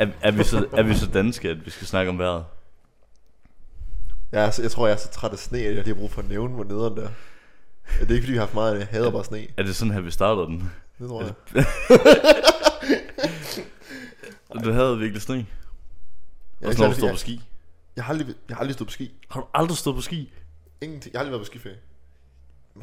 [0.00, 2.44] er, er, vi så, er vi så danske, at vi skal snakke om vejret?
[4.32, 5.94] Jeg, er, så- jeg tror, jeg er så træt af sne, at jeg lige har
[5.94, 7.08] brug for at nævne, hvor nederen der.
[8.00, 8.80] Det er ikke, fordi vi har haft meget det.
[8.80, 9.46] Jeg hader bare sne.
[9.56, 10.70] Er det sådan her, vi starter den?
[10.98, 11.32] Det tror jeg.
[14.64, 15.46] Du havde virkelig sne.
[16.60, 17.32] Jeg, så når du på ski.
[17.32, 17.40] jeg,
[17.96, 19.14] jeg, har aldrig, jeg har aldrig stået på ski.
[19.30, 20.32] Har du aldrig stået på ski?
[20.80, 21.12] Ingenting.
[21.12, 21.76] Jeg har aldrig været på skiferie.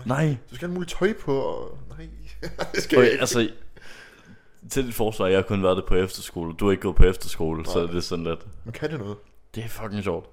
[0.05, 0.37] Nej.
[0.51, 1.77] Du skal have muligt tøj på, og...
[1.97, 2.07] Nej,
[2.75, 3.21] det skal jeg Okay, ikke.
[3.21, 3.49] altså,
[4.69, 6.53] til dit forsvar, jeg har kun været det på efterskole.
[6.53, 7.87] Du har ikke gået på efterskole, så Nej.
[7.87, 8.47] det er sådan lidt.
[8.65, 9.17] Men kan det noget?
[9.55, 10.29] Det er fucking sjovt.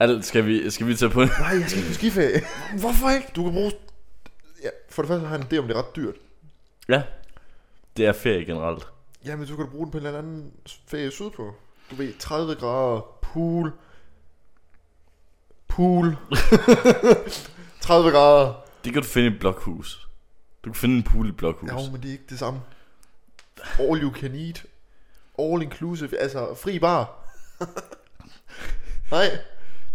[0.00, 2.40] Alt, skal vi, skal vi tage på Nej, jeg skal ikke på skiferie.
[2.80, 3.28] Hvorfor ikke?
[3.36, 3.72] Du kan bruge...
[4.62, 6.14] Ja, for det første har jeg en idé om, det er ret dyrt.
[6.88, 7.02] Ja.
[7.96, 8.86] Det er ferie generelt.
[9.24, 10.52] Jamen, så kan du bruge den på en eller anden
[10.86, 11.54] ferie sydpå.
[11.90, 13.72] Du ved, 30 grader, pool.
[15.68, 16.16] Pool.
[17.80, 18.54] 30 grader.
[18.84, 20.08] Det kan du finde i et blokhus.
[20.64, 21.70] Du kan finde en pool i et blokhus.
[21.70, 22.60] Jo, men det er ikke det samme.
[23.78, 24.64] All you can eat.
[25.38, 26.18] All inclusive.
[26.18, 27.24] Altså, fri bar.
[29.10, 29.26] Nej,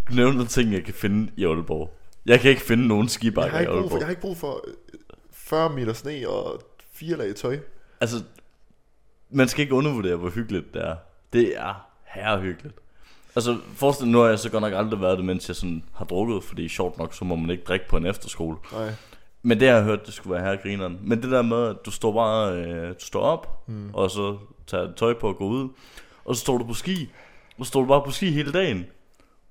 [0.08, 1.96] Du nævner ting, jeg kan finde i Aalborg.
[2.26, 3.98] Jeg kan ikke finde nogen skibakker i brug for, Aalborg.
[3.98, 4.74] jeg har ikke brug for øh,
[5.32, 6.62] 40 meter sne og
[6.92, 7.58] fire lag tøj.
[8.00, 8.22] Altså,
[9.30, 10.96] man skal ikke undervurdere, hvor hyggeligt det er.
[11.32, 12.74] Det er herrehyggeligt.
[13.36, 15.84] Altså, forestil dig, nu har jeg så godt nok aldrig været det, mens jeg sådan
[15.94, 18.56] har drukket, fordi sjovt nok, så må man ikke drikke på en efterskole.
[18.72, 18.92] Nej.
[19.42, 20.98] Men det har jeg hørt, det skulle være herregrineren.
[21.02, 23.90] Men det der med, at du står bare, øh, du står op, mm.
[23.94, 25.68] og så tager tøj på og går ud,
[26.24, 27.10] og så står du på ski,
[27.58, 28.86] og så står du bare på ski hele dagen.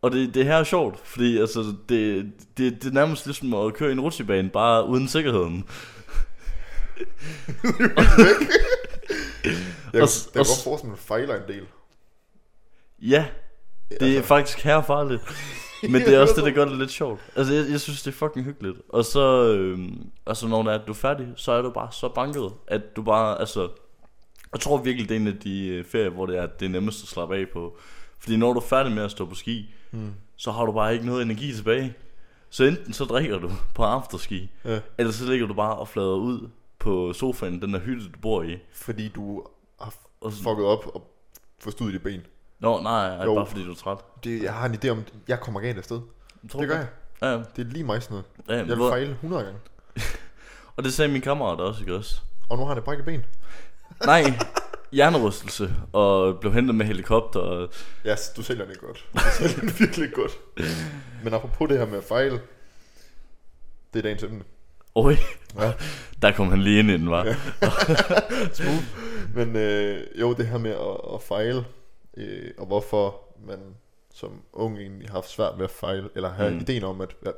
[0.01, 3.73] Og det, det her er sjovt, fordi altså, det, det, det er nærmest ligesom at
[3.73, 5.65] køre i en rutsjebane, bare uden sikkerheden.
[9.93, 11.65] Jeg, Og jeg kan godt forestille mig, at fejler en del.
[13.01, 13.25] Ja,
[13.89, 14.27] det er altså.
[14.27, 15.21] faktisk herrefarligt.
[15.91, 17.21] Men det er også det, der gør det lidt sjovt.
[17.35, 18.77] Altså, jeg, jeg synes, det er fucking hyggeligt.
[18.89, 22.09] Og så, øhm, altså, når det er, du er færdig, så er du bare så
[22.09, 23.69] banket, at du bare, altså...
[24.53, 26.69] Jeg tror virkelig, det er en af de øh, ferier, hvor det er, det er
[26.69, 27.77] nemmest at slappe af på.
[28.19, 30.13] Fordi når du er færdig med at stå på ski, mm.
[30.35, 31.93] så har du bare ikke noget energi tilbage.
[32.49, 34.79] Så enten så drikker du på afterski, Ja.
[34.97, 38.43] eller så ligger du bare og flader ud på sofaen, den der hytte, du bor
[38.43, 38.57] i.
[38.73, 39.43] Fordi du
[39.81, 39.93] har
[40.29, 41.11] fucket op og
[41.59, 42.21] forstået dit ben.
[42.59, 43.35] Nå, nej, nej, Jo.
[43.35, 43.97] bare fordi du er træt.
[44.23, 45.97] Det, jeg har en idé om, at jeg kommer galt afsted.
[46.51, 46.87] Tror Det du gør jeg.
[47.21, 47.37] Ja, ja.
[47.55, 48.25] Det er lige mig sådan noget.
[48.49, 49.59] ja Jeg vil hvor- fejle 100 gange.
[50.77, 52.21] Og det sagde min kammerat også, ikke også?
[52.49, 53.25] Og nu har han et brækket ben.
[54.05, 54.23] Nej,
[54.91, 57.39] hjernerystelse, og blev hentet med helikopter.
[57.39, 57.69] Og,
[58.05, 59.05] Ja, du sælger ikke godt.
[59.13, 60.31] Du sælger den virkelig godt.
[61.23, 62.41] Men apropos det her med at fejle,
[63.93, 64.43] det er dagens emne.
[64.95, 65.15] Oj,
[65.59, 65.71] Ja.
[66.21, 67.23] der kom han lige ind i den, var.
[69.35, 71.65] Men øh, jo, det her med at, at fejle,
[72.19, 73.59] øh, og hvorfor man
[74.13, 76.57] som ung egentlig har haft svært ved at fejle, eller have mm.
[76.57, 77.33] Ideen om at være,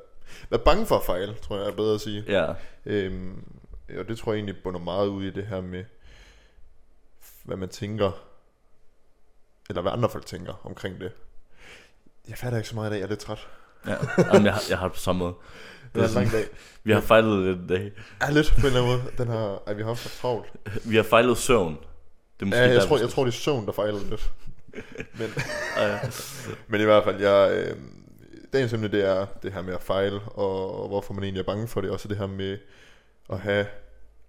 [0.50, 2.24] være bange for at fejle, tror jeg er bedre at sige.
[2.28, 2.54] Ja,
[2.86, 3.44] Øhm,
[4.00, 5.84] og det tror jeg egentlig bunder meget ud i det her med,
[7.44, 8.12] hvad man tænker,
[9.70, 11.12] eller hvad andre folk tænker omkring det.
[12.30, 13.48] Jeg fatter ikke så meget i dag, jeg er lidt træt.
[13.88, 13.96] ja.
[14.18, 15.34] Jamen, jeg, har- jeg har det på samme måde.
[15.96, 16.46] Det er en lang dag.
[16.84, 17.92] Vi har fejlet lidt i dag.
[18.22, 19.12] Ja, lidt på en eller anden måde.
[19.18, 20.52] Den har, ej, vi har haft så travlt.
[20.86, 21.74] Vi har fejlet søvn.
[21.74, 21.82] Det
[22.42, 24.32] er måske Ja, jeg der, tror, jeg tror, det er søvn, der fejlede lidt.
[25.20, 25.30] Men,
[25.78, 26.00] Ja,
[26.68, 27.78] men i hvert fald, jeg, øh,
[28.54, 31.46] dagens emne, det er det her med at fejle, og, og hvorfor man egentlig er
[31.46, 31.90] bange for det.
[31.90, 32.58] Også det her med
[33.30, 33.66] at have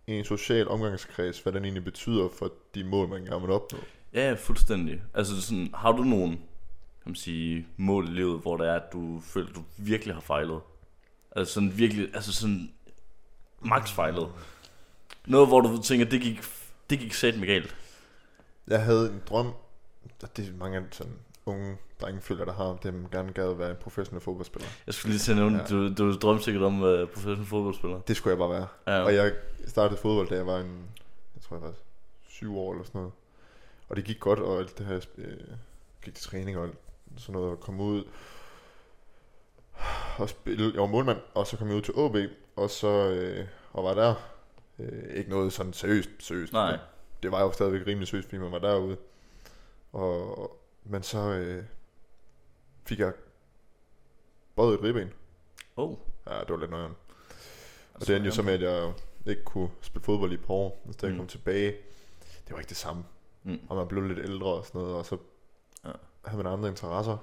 [0.06, 3.78] en social omgangskreds, hvad den egentlig betyder for de mål, man gerne vil opnå.
[4.12, 5.02] Ja, fuldstændig.
[5.14, 6.40] Altså sådan, har du nogen
[7.02, 10.14] kan man sige, mål i livet, hvor det er, at du føler, at du virkelig
[10.14, 10.60] har fejlet?
[11.36, 12.70] Altså sådan virkelig, altså sådan
[13.60, 14.28] max fejlet.
[15.26, 16.40] Noget, hvor du tænker, det gik,
[16.90, 17.76] det gik sat med galt.
[18.66, 19.61] Jeg havde en drøm, og
[20.36, 21.12] det er mange sådan
[21.46, 24.68] unge drenge føler, der har, dem gerne gad at være en professionel fodboldspiller.
[24.86, 25.64] Jeg skulle lige til at nævne, Ja.
[25.64, 28.00] du, du drømte sikkert om at være professionel fodboldspiller.
[28.00, 28.66] Det skulle jeg bare være.
[28.86, 29.32] Ja, Og jeg
[29.66, 30.88] startede fodbold, da jeg var en,
[31.34, 31.72] jeg tror jeg var
[32.28, 33.12] syv år eller sådan noget.
[33.88, 35.36] Og det gik godt, og alt det her, øh,
[36.04, 36.68] gik til træning og
[37.16, 38.04] sådan noget, og kom ud
[40.18, 40.70] og spille.
[40.74, 42.16] Jeg var målmand, og så kom jeg ud til OB,
[42.56, 44.14] og så øh, og var der.
[44.78, 46.52] Øh, ikke noget sådan seriøst, seriøst.
[46.52, 46.78] Nej.
[47.22, 48.96] Det var jo stadigvæk rimelig seriøst, fordi man var derude.
[49.92, 51.64] Og, men så øh,
[52.86, 53.12] fik jeg
[54.56, 55.08] både et ribben.
[55.76, 55.96] Oh.
[56.26, 56.94] Ja, det var lidt nøjeren.
[57.94, 58.92] Og det endte jo så med, at jeg
[59.26, 60.82] ikke kunne spille fodbold i et par år.
[60.84, 61.16] Hvis jeg Mm.
[61.16, 61.72] kom tilbage,
[62.46, 63.04] det var ikke det samme.
[63.42, 63.60] Mm.
[63.68, 65.16] Og man blev lidt ældre og sådan noget, og så
[65.84, 65.90] Ja.
[66.24, 67.16] havde man andre interesser.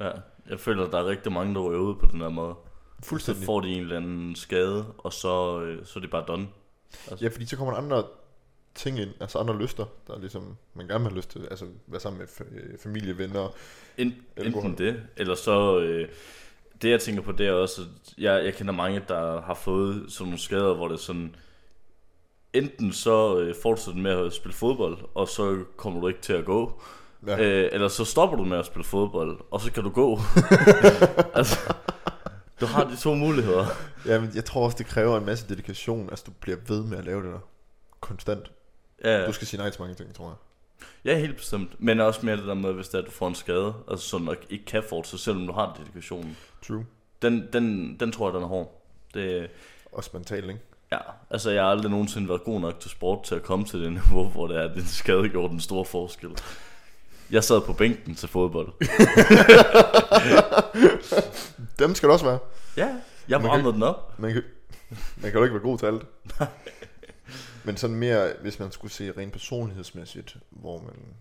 [0.00, 0.10] Ja,
[0.48, 2.54] jeg føler, at der er rigtig mange, der ud på den her måde.
[3.02, 3.44] Så Fuldstændig.
[3.44, 6.48] får de en eller anden skade, og så, øh, så er det bare done.
[7.20, 8.04] Ja, fordi så kommer der andre
[8.74, 11.66] ting ind, altså andre lyster, der er ligesom, man gerne vil have lyst til, altså
[11.86, 13.54] være sammen med øh, familie, venner.
[13.98, 15.80] En, enten det, eller så...
[15.80, 16.08] Øh,
[16.82, 20.04] det jeg tænker på, det er også, at jeg, jeg kender mange, der har fået
[20.08, 21.34] sådan nogle skader, hvor det sådan...
[22.52, 26.32] enten så øh, fortsætter du med at spille fodbold, og så kommer du ikke til
[26.32, 26.82] at gå.
[27.26, 27.38] Ja.
[27.38, 30.20] Øh, eller så stopper du med at spille fodbold, og så kan du gå.
[31.34, 31.74] altså,
[32.60, 33.66] du har de to muligheder.
[34.06, 36.10] Ja, men jeg tror også, det kræver en masse dedikation.
[36.10, 37.38] Altså, du bliver ved med at lave det der.
[38.00, 38.50] Konstant.
[39.04, 40.34] Ja, Du skal sige nej til mange ting, tror jeg.
[41.04, 41.80] ja helt bestemt.
[41.80, 44.08] Men også mere det der med, hvis det er, at du får en skade, altså
[44.08, 46.36] sådan nok ikke kan fortsætte, selvom du har dedikationen.
[46.66, 46.86] True.
[47.22, 48.82] Den, den, den tror jeg, den er hård.
[49.14, 49.50] Det,
[49.92, 50.60] Også mentalt, ikke?
[50.92, 50.98] ja,
[51.30, 53.92] altså jeg har aldrig nogensinde været god nok til sport til at komme til det
[53.92, 56.30] niveau, hvor det er, at den skade gjorde den store forskel.
[57.30, 58.68] Jeg sad på bænken til fodbold.
[61.78, 62.38] Dem skal det også være.
[62.76, 62.88] Ja,
[63.28, 64.18] jeg brændede den op.
[64.18, 64.42] Man kan,
[65.16, 66.02] man kan jo ikke være god til alt.
[67.64, 71.14] Men sådan mere, hvis man skulle se rent personlighedsmæssigt, hvor man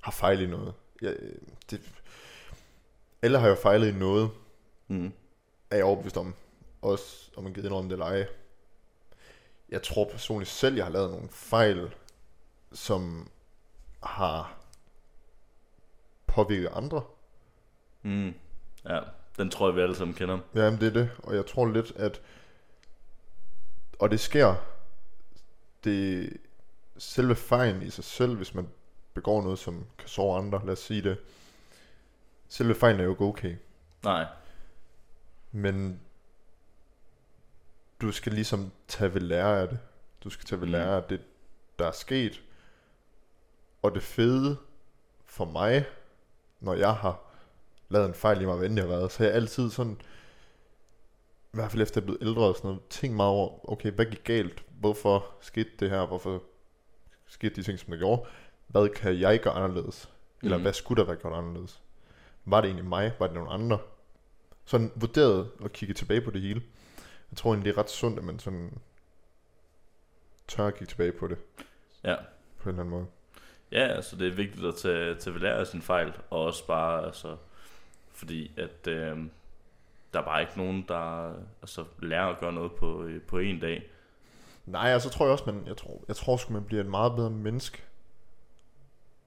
[0.00, 0.74] har fejlet i noget.
[1.02, 1.12] Ja,
[1.70, 1.80] det,
[3.22, 4.30] alle har jo fejlet i noget,
[4.88, 5.12] Mm.
[5.70, 6.34] er jeg overbevist om.
[6.82, 8.26] Også om man gider indrømme det eller ej.
[9.68, 11.94] Jeg tror personligt selv, jeg har lavet nogle fejl,
[12.72, 13.28] som
[14.02, 14.56] har
[16.26, 17.02] påvirket andre.
[18.02, 18.34] Mm.
[18.84, 19.00] Ja,
[19.38, 20.38] den tror jeg, vi alle sammen kender.
[20.54, 22.20] Jamen det er det, og jeg tror lidt, at
[23.98, 24.54] og det sker
[25.84, 26.32] det
[26.98, 28.68] selve fejlen i sig selv, hvis man
[29.14, 31.18] begår noget, som kan såre andre, lad os sige det.
[32.48, 33.56] Selve fejlen er jo ikke okay,
[34.04, 34.26] Nej,
[35.52, 36.00] men
[38.00, 39.78] du skal ligesom tage ved lære af det.
[40.24, 40.72] Du skal tage ved Mm.
[40.72, 41.20] lære af det,
[41.78, 42.42] der er sket.
[43.82, 44.56] Og det fede
[45.24, 45.84] for mig,
[46.60, 47.20] når jeg har
[47.88, 50.00] lavet en fejl i mig, hvad end det har været, så har jeg altid sådan,
[51.56, 53.90] i hvert fald efter jeg er blevet ældre og sådan noget, tænkt meget over, okay,
[53.92, 54.62] hvad gik galt?
[54.80, 56.06] Hvorfor skete det her?
[56.06, 56.42] Hvorfor
[57.26, 58.22] skete de ting, som der gjorde?
[58.66, 60.10] Hvad kan jeg gøre anderledes?
[60.42, 60.62] Eller Mhm.
[60.62, 61.82] hvad skulle der være gjort anderledes?
[62.44, 63.12] Var det egentlig mig?
[63.18, 63.78] Var det nogle andre?
[64.64, 66.62] Sådan vurderet og kigge tilbage på det hele.
[67.30, 68.78] Jeg tror egentlig, det er ret sundt, at man sådan
[70.48, 71.38] tør at kigge tilbage på det,
[72.04, 72.16] ja.
[72.58, 73.06] på en eller anden måde.
[73.72, 76.66] Ja, altså det er vigtigt at tage, tage ved lære af sin fejl, og også
[76.66, 77.36] bare, altså,
[78.12, 79.18] fordi at øh,
[80.16, 81.32] der er bare ikke nogen, der
[81.62, 83.90] altså, lærer at gøre noget på, øh, på en dag.
[84.66, 86.90] Nej, og så tror jeg også, man, jeg tror, jeg tror sgu, man bliver et
[86.90, 87.82] meget bedre menneske,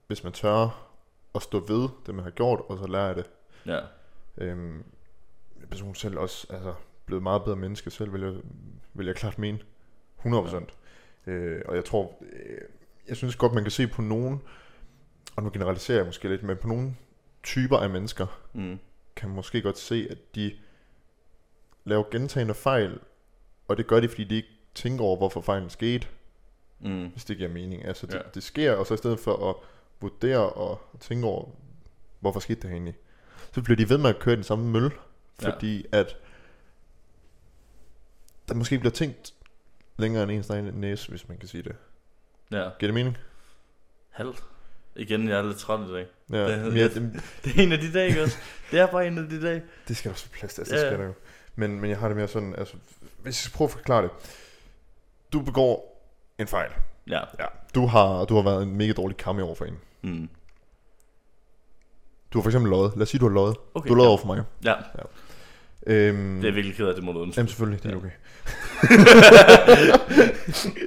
[0.08, 0.90] hvis man tør
[1.36, 3.30] at stå ved det, man har gjort, og så lære af det.
[3.66, 3.80] Ja,
[4.38, 4.78] Øhm,
[5.56, 6.74] jeg er personligt selv også altså,
[7.06, 8.34] blevet meget bedre menneske selv, vil jeg,
[8.94, 9.60] vil jeg klart mene.
[10.26, 10.66] 100%.
[11.28, 11.32] Ja.
[11.32, 12.62] Øh, og jeg tror, øh,
[13.08, 14.42] jeg synes godt, man kan se på nogen,
[15.36, 16.96] og nu generaliserer jeg måske lidt, men på nogle
[17.44, 18.80] typer af mennesker, mm.
[19.16, 20.52] kan man måske godt se, at de
[21.86, 23.00] laver gentagende fejl,
[23.68, 26.08] og det gør de, fordi de ikke tænker over, hvorfor fejlen skete,
[26.80, 27.08] Mm.
[27.08, 27.86] hvis det giver mening.
[27.86, 28.20] Altså, det, Ja.
[28.34, 29.56] det sker, og så i stedet for at
[30.02, 31.50] vurdere og tænke over,
[32.20, 32.96] hvorfor skete det egentlig,
[33.54, 34.92] så bliver de ved med at køre den samme møl,
[35.42, 35.50] Ja.
[35.50, 36.16] fordi at
[38.48, 39.34] der måske bliver tænkt
[39.98, 41.76] længere end ens egen næse, hvis man kan sige det.
[42.52, 43.18] ja, Giver det mening?
[44.10, 44.44] halvt.
[44.96, 46.08] Igen, jeg er lidt træt i dag.
[46.32, 46.94] Ja, Det- men ja, det,
[47.44, 48.38] Det er en af de dage, ikke også?
[48.72, 49.64] Det er bare en af de dage.
[49.88, 50.82] det skal også være plads til, altså, Ja.
[50.82, 51.14] det skal der jo.
[51.60, 54.10] Men, men jeg har det mere sådan, altså, hvis jeg skal prøve at forklare det.
[55.34, 56.02] Du begår
[56.40, 56.72] en fejl.
[57.08, 57.20] Ja.
[57.40, 57.46] Ja.
[57.76, 59.78] Du har, du har været en mega dårlig kammer over for en.
[60.02, 60.30] Mm.
[62.34, 62.92] Du har for eksempel løjet.
[62.96, 63.56] Lad os sige, du har løjet.
[63.74, 64.10] Okay, Du har løjet ja.
[64.10, 64.44] over for mig.
[64.64, 64.74] Ja,
[65.88, 67.40] Øhm, det er virkelig ked af, det må du undskylde.
[67.40, 67.98] Jamen selvfølgelig, det er Ja.
[67.98, 68.10] okay.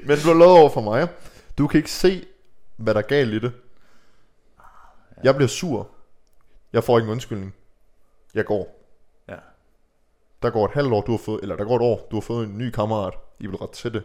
[0.06, 1.08] Men du har lovet over for mig.
[1.58, 2.24] Du kan ikke se,
[2.76, 3.52] hvad der er galt i det.
[5.24, 5.88] Jeg bliver sur.
[6.72, 7.54] Jeg får ikke en undskyldning.
[8.34, 8.81] Jeg går.
[10.42, 10.46] Ja.
[10.46, 12.20] Der går et halvt år, du har fået, eller der går et år, du har
[12.20, 13.14] fået en ny kammerat.
[13.40, 14.02] I vil ret til det.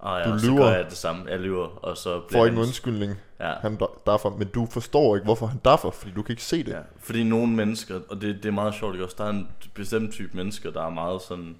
[0.00, 0.58] Ah, Du ja, så lyver.
[0.58, 1.30] gør jeg det samme.
[1.30, 3.14] Jeg lyver, og så bliver Får ikke en undskyldning.
[3.40, 3.54] Ja.
[3.54, 4.30] Han daffer.
[4.30, 6.72] Men du forstår ikke, hvorfor han daffer, fordi du kan ikke se det.
[6.72, 10.12] Ja, fordi nogle mennesker, og det, det er meget sjovt, også, der er en bestemt
[10.12, 11.56] type mennesker, der er meget sådan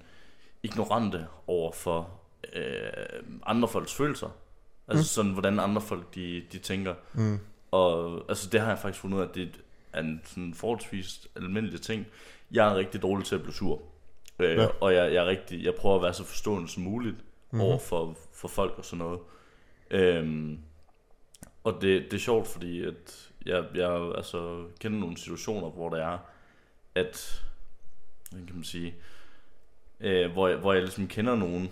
[0.63, 2.09] ignorante over for
[2.55, 2.63] øh,
[3.45, 4.27] andre folks følelser.
[4.87, 5.05] Altså mm.
[5.05, 6.93] sådan, hvordan andre folk, de, de tænker.
[7.13, 7.39] Mm.
[7.71, 9.49] Og altså, det har jeg faktisk fundet ud af, at det
[9.93, 12.05] er en sådan forholdsvis almindelig ting.
[12.51, 13.81] Jeg er rigtig dårlig til at blive sur.
[14.39, 14.67] Øh, Ja.
[14.81, 17.23] Og jeg, jeg, er rigtig, jeg prøver at være så forstående som muligt Mhm.
[17.51, 17.61] mm-hmm.
[17.61, 19.19] over for, for folk og sådan noget.
[19.91, 20.59] Øhm,
[21.63, 26.01] og det, det er sjovt, fordi at jeg, jeg altså, kender nogle situationer, hvor det
[26.01, 26.17] er,
[26.95, 27.43] at,
[28.31, 28.95] hvad kan man sige,
[29.99, 31.71] øh, hvor, jeg, hvor jeg ligesom kender nogen,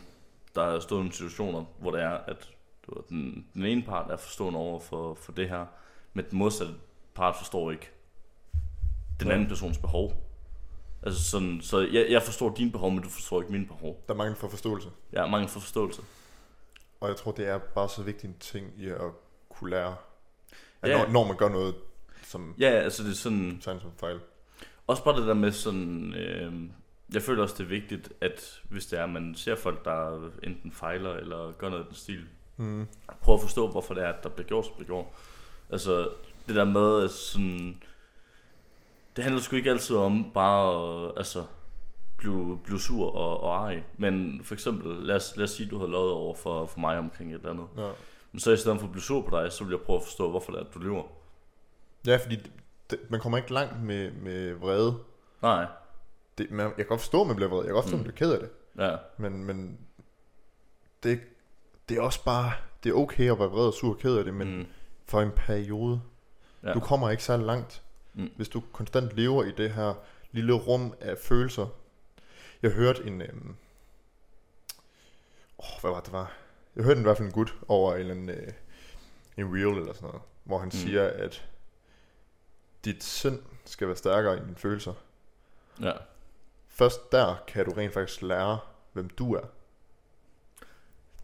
[0.55, 2.50] der har stået i nogle situationer, hvor det er, at
[2.88, 5.65] du den, den ene part er forstående over for, for det her,
[6.13, 6.74] men den modsatte
[7.15, 7.89] part forstår ikke
[9.20, 10.13] den anden persons behov.
[11.06, 14.04] Altså sådan, så jeg, jeg forstår din behov, men du forstår ikke min behov.
[14.08, 14.90] Der er mange for forståelse.
[15.12, 16.02] Jeg har mange for forståelse.
[17.02, 19.00] Og jeg tror, det er bare så vigtig en ting i at
[19.50, 19.96] kunne lære.
[20.82, 20.98] At Ja.
[20.98, 21.76] når, når man gør noget,
[22.24, 24.20] som Ja, altså det er sådan, tegner som fejl.
[24.88, 26.54] også bare det der med sådan, øh,
[27.14, 30.30] jeg føler også, det er vigtigt, at hvis det er, at man ser folk, der
[30.44, 32.26] enten fejler eller gør noget i den stil,
[32.58, 32.88] Mm.
[33.22, 35.06] prøv at forstå, hvorfor det er, at der bliver gjort, som det gjort.
[35.70, 36.10] Altså,
[36.48, 37.84] det der med, at sådan...
[39.16, 41.44] Det handler sgu ikke altid om bare at, altså,
[42.18, 43.84] blive, blive sur og, og ej.
[43.98, 46.80] Men for eksempel, lad os, lad os sige, at du har lovet over for, for
[46.80, 47.68] mig omkring et eller andet.
[47.78, 47.92] Ja.
[48.32, 50.04] Men så i stedet for at blive sur på dig, så vil jeg prøve at
[50.04, 51.04] forstå, hvorfor det er, at du lyver.
[52.06, 52.38] ja, fordi
[52.90, 54.96] det, man kommer ikke langt med, med vrede.
[55.42, 55.66] Nej,
[56.38, 57.60] Det, man, jeg kan godt forstå, at man bliver vred.
[57.60, 58.50] Jeg kan godt forstå, at man bliver ked af det.
[58.84, 59.78] ja, Men, men
[61.04, 61.20] det,
[61.90, 62.52] det er også bare,
[62.84, 64.58] det er okay at være vred og sur og ked af det, men mm.
[64.58, 64.66] mm,
[65.06, 66.02] for en periode.
[66.64, 66.74] Ja.
[66.74, 67.84] Du kommer ikke særlig langt,
[68.16, 68.32] Mm.
[68.36, 69.94] hvis du konstant lever i det her
[70.32, 71.68] lille rum af følelser.
[72.62, 73.56] Jeg hørte en, øhm,
[75.60, 76.34] åh, hvad var det, var?
[76.76, 78.54] Jeg hørte i hvert fald en gut over en, eller anden, øh,
[79.38, 80.72] en reel eller sådan noget, hvor han mm.
[80.72, 81.46] siger, at
[82.86, 84.94] dit sind skal være stærkere end dine følelser.
[85.82, 85.92] ja.
[86.70, 88.60] Først der kan du rent faktisk lære,
[88.94, 89.44] hvem du er.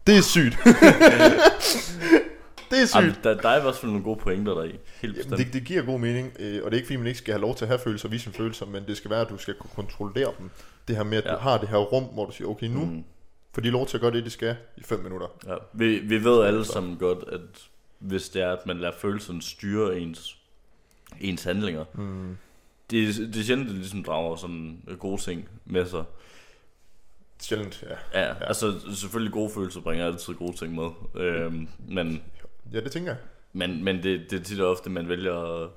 [0.06, 0.58] Det er sygt.
[2.72, 2.96] det er sygt.
[2.96, 4.78] Jamen, der, der er i hvert fald nogle gode pointer deri.
[5.02, 7.18] Helt Jamen, det, det giver god mening, øh, og det er ikke fordi, man ikke
[7.18, 9.20] skal have lov til at have følelser og vise sine følelser, men det skal være,
[9.20, 10.50] at du skal kunne kontrollere dem.
[10.88, 11.30] Det her med, at ja.
[11.32, 13.04] Du har det her rum, hvor du siger, okay, nu mm.
[13.54, 15.26] Får de lov til at gøre det, de skal i 5 minutter.
[15.46, 15.54] ja.
[15.72, 17.40] vi, vi ved alle sammen godt, at
[17.98, 20.36] hvis det er, at man lader følelsen styre ens,
[21.20, 22.36] ens handlinger, Mm.
[22.90, 26.04] det, det er sjældent, det ligesom drager sådan gode ting med sig.
[27.42, 28.20] Sjældent, ja.
[28.20, 28.34] Ja, ja.
[28.44, 30.88] altså selvfølgelig gode følelser bringer altid gode ting med.
[31.14, 32.22] Øhm, men
[32.72, 33.20] Ja, det tænker jeg.
[33.52, 35.70] men, men det, det er tit og ofte, man vælger at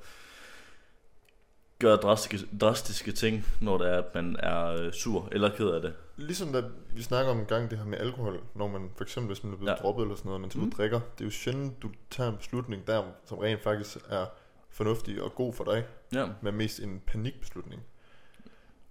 [1.79, 5.81] gøre drastiske, drastiske ting, når det er, at man er øh, sur eller ked af
[5.81, 5.93] det.
[6.17, 6.63] Ligesom da
[6.95, 9.53] vi snakker om en gang det her med alkohol, når man for eksempel, hvis man
[9.53, 9.75] er blevet Ja.
[9.75, 10.61] droppet eller sådan noget, man Mm.
[10.61, 10.71] mm.
[10.71, 14.25] drikker, det er jo sjældent, du tager en beslutning der, som rent faktisk er
[14.69, 17.81] fornuftig og god for dig, Ja, men mest en panikbeslutning.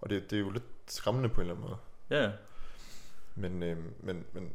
[0.00, 1.68] Og det, det er jo lidt skræmmende på en eller anden
[2.11, 2.23] måde.
[2.23, 2.30] ja,
[3.34, 4.50] Men, øh, men, men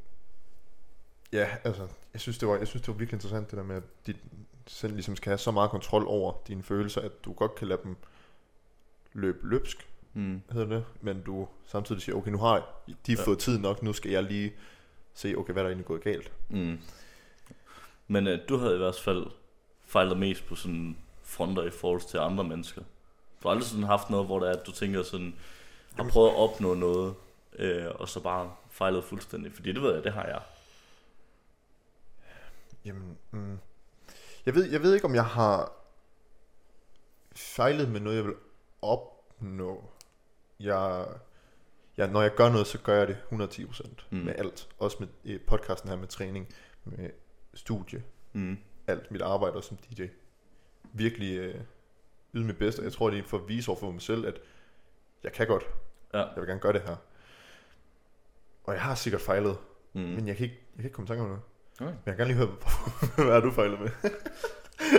[1.33, 3.75] ja, altså, jeg synes, det var, jeg synes, det var virkelig interessant, det der med,
[3.75, 4.17] at dit
[4.67, 7.79] selv ligesom skal have så meget kontrol over dine følelser, at du godt kan lade
[7.83, 7.95] dem
[9.13, 13.23] løbe løbsk, mm, hedder det, men du samtidig siger, okay, nu har de Ja.
[13.25, 14.53] fået tid nok, nu skal jeg lige
[15.13, 16.31] se, okay, hvad der er egentlig gået galt.
[16.49, 16.79] mm.
[18.07, 19.25] Men øh, du havde i hvert fald
[19.85, 22.81] fejlet mest på sådan fronter i forhold til andre mennesker.
[23.43, 25.35] Du har aldrig sådan haft noget, hvor det er, at du tænker sådan,
[25.95, 27.13] har prøvet at opnå noget,
[27.55, 29.51] øh, og så bare fejlet fuldstændig.
[29.53, 30.41] Fordi det ved jeg, det har jeg.
[32.85, 33.57] Jamen, mm,
[34.45, 35.71] jeg, ved, jeg ved ikke, om jeg har
[37.35, 38.35] fejlet med noget, jeg vil
[38.81, 39.89] opnå.
[40.59, 41.07] Jeg,
[41.97, 44.17] jeg, når jeg gør noget, så gør jeg det 110% Mm.
[44.17, 44.69] med alt.
[44.79, 46.47] Også med eh, podcasten her med træning,
[46.85, 47.09] med
[47.53, 48.57] studie, Mm.
[48.87, 50.05] alt mit arbejde også som DJ.
[50.93, 51.61] Virkelig øh,
[52.33, 52.83] yde mit bedste.
[52.83, 54.41] Jeg tror, det er for at vise over for mig selv, at
[55.23, 55.63] jeg kan godt.
[56.13, 56.17] Ja.
[56.19, 56.95] Jeg vil gerne gøre det her.
[58.63, 59.57] Og jeg har sikkert fejlet,
[59.93, 60.01] mm.
[60.01, 61.41] men jeg kan ikke, jeg kan ikke komme i tanke om noget.
[61.81, 61.91] Okay.
[62.05, 62.55] Jeg kan gerne lige høre,
[63.25, 63.89] hvad har du fejlet med?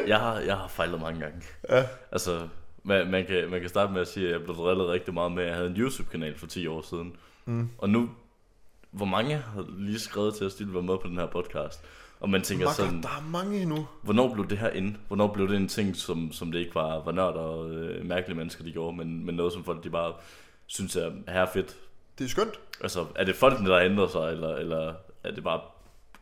[0.07, 1.43] Jeg har, jeg har fejlet mange gange.
[1.69, 1.85] Ja.
[2.13, 2.49] Altså,
[2.83, 5.33] man, man, kan, man kan starte med at sige, at jeg blev drillet rigtig meget
[5.33, 7.17] med, at jeg havde en YouTube-kanal for 10 år siden.
[7.45, 7.69] Mm.
[7.79, 8.11] Og nu,
[8.91, 11.85] hvor mange har lige skrevet til at stille være med på den her podcast?
[12.21, 13.87] Og man tænker Makker, sådan, der er mange endnu.
[14.03, 14.97] hvornår blev det her ind?
[15.09, 18.37] Hvornår blev det en ting, som, som det ikke var, var nørder og øh, mærkelige
[18.37, 20.13] mennesker, de gjorde, men, men noget, som folk de bare
[20.67, 21.77] synes er her fedt?
[22.19, 22.61] Det er skønt.
[22.81, 24.95] Altså, er det folkene, der ændrer sig, eller, eller
[25.25, 25.61] er det bare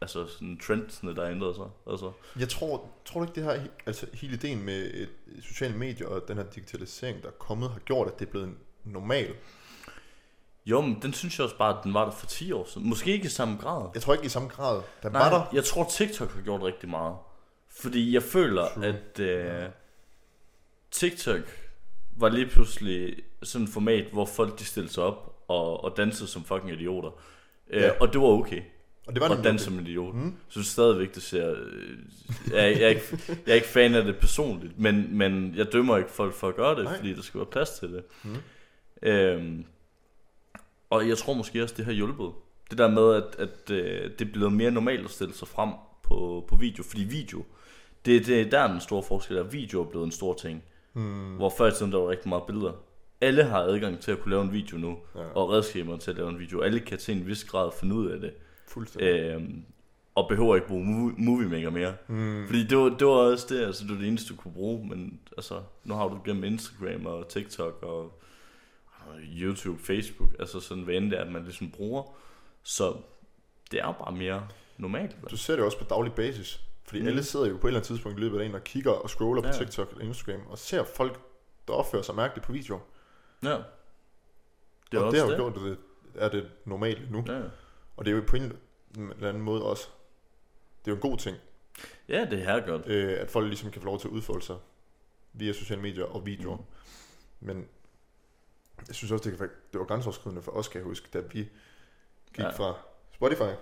[0.00, 1.64] altså, sådan trendsene, der ændrer sig?
[1.90, 5.76] Altså, Jeg tror, tror du ikke, det her, altså hele ideen med et, et sociale
[5.76, 9.34] medier og den her digitalisering, der er kommet, har gjort, at det er blevet normal?
[10.66, 12.88] jo, men den synes jeg også bare, at den var der for 10 år siden.
[12.88, 13.88] Måske ikke i samme grad.
[13.94, 14.82] Jeg tror ikke i samme grad.
[15.02, 15.46] Der Nej, var der.
[15.56, 17.16] jeg tror TikTok har gjort rigtig meget.
[17.68, 18.86] Fordi jeg føler, True.
[18.86, 19.68] at øh,
[20.90, 21.40] TikTok
[22.16, 26.28] var lige pludselig sådan et format, hvor folk de stillede sig op og, og dansede
[26.28, 27.10] som fucking idioter.
[27.70, 27.90] Øh, Ja.
[28.00, 28.62] Og det var okay.
[29.08, 30.14] Og det var Og danse som en idiot.
[30.14, 30.24] Mm.
[30.24, 31.50] Jeg synes stadigvæk, det ser...
[31.50, 31.98] øh,
[32.52, 33.02] Jeg, er- jeg, er ikke,
[33.46, 36.56] jeg er ikke fan af det personligt, men, men jeg dømmer ikke folk for at
[36.56, 36.96] gøre det, Nej.
[36.96, 38.02] fordi der skal være plads til det.
[38.24, 38.36] Mm.
[39.08, 39.64] Øhm,
[40.90, 42.30] og jeg tror måske også, det har hjulpet.
[42.70, 45.70] Det der med, at, at øh, det er blevet mere normalt at stille sig frem
[46.02, 47.44] på, på video, fordi video,
[48.06, 49.42] det, det er der den store forskel er.
[49.42, 50.62] Video er blevet en stor ting,
[50.94, 51.34] Mm.
[51.36, 52.72] hvor før i tiden der var rigtig meget billeder.
[53.20, 56.16] Alle har adgang til at kunne lave en video nu, Ja, og redskaber til at
[56.16, 56.60] lave en video.
[56.60, 58.32] Alle kan til en vis grad finde ud af det.
[59.00, 59.64] Øhm,
[60.14, 60.84] og behøver ikke bruge
[61.18, 61.94] Movie Maker mere.
[62.08, 62.46] Mm.
[62.46, 64.86] Fordi det var, det var også det, altså det var det eneste, du kunne bruge,
[64.88, 68.02] men altså, nu har du gennem Instagram og TikTok og,
[68.86, 72.02] og YouTube, Facebook, altså sådan hvad end det er, at man ligesom bruger,
[72.62, 72.96] så
[73.70, 75.16] det er bare mere normalt.
[75.22, 75.30] vel?
[75.30, 76.60] Du ser det også på daglig basis.
[76.84, 77.06] Fordi Mm.
[77.08, 79.10] alle sidder jo på et eller andet tidspunkt i løbet af dagen og kigger og
[79.10, 79.52] scroller på Ja.
[79.54, 81.20] TikTok og Instagram og ser folk,
[81.68, 82.78] der opfører sig mærkeligt på video.
[83.42, 83.56] Ja, Det
[84.92, 85.76] er og også det har jo gjort, at det
[86.14, 87.24] er det normale nu.
[87.28, 87.40] Ja.
[87.98, 89.88] Og det er jo på en eller anden måde også,
[90.84, 91.36] det er jo en god ting,
[92.08, 92.86] ja, det er godt.
[92.86, 94.56] øh, at folk ligesom kan få lov til at udfolde sig
[95.32, 96.56] via sociale medier og videoer.
[96.56, 96.64] Mm.
[97.40, 97.68] Men
[98.88, 101.38] jeg synes også, det, kan, det var grænseoverskridende for os, kan jeg huske, da vi
[102.34, 102.50] gik ja.
[102.50, 102.74] fra
[103.12, 103.54] Spotify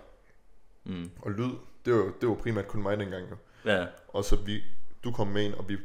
[0.84, 1.10] Mm.
[1.22, 1.50] og lyd.
[1.84, 3.36] Det var, det var primært kun mig dengang jo.
[3.64, 3.86] Ja.
[4.08, 4.62] Og så vi,
[5.04, 5.76] du kom med ind, og vi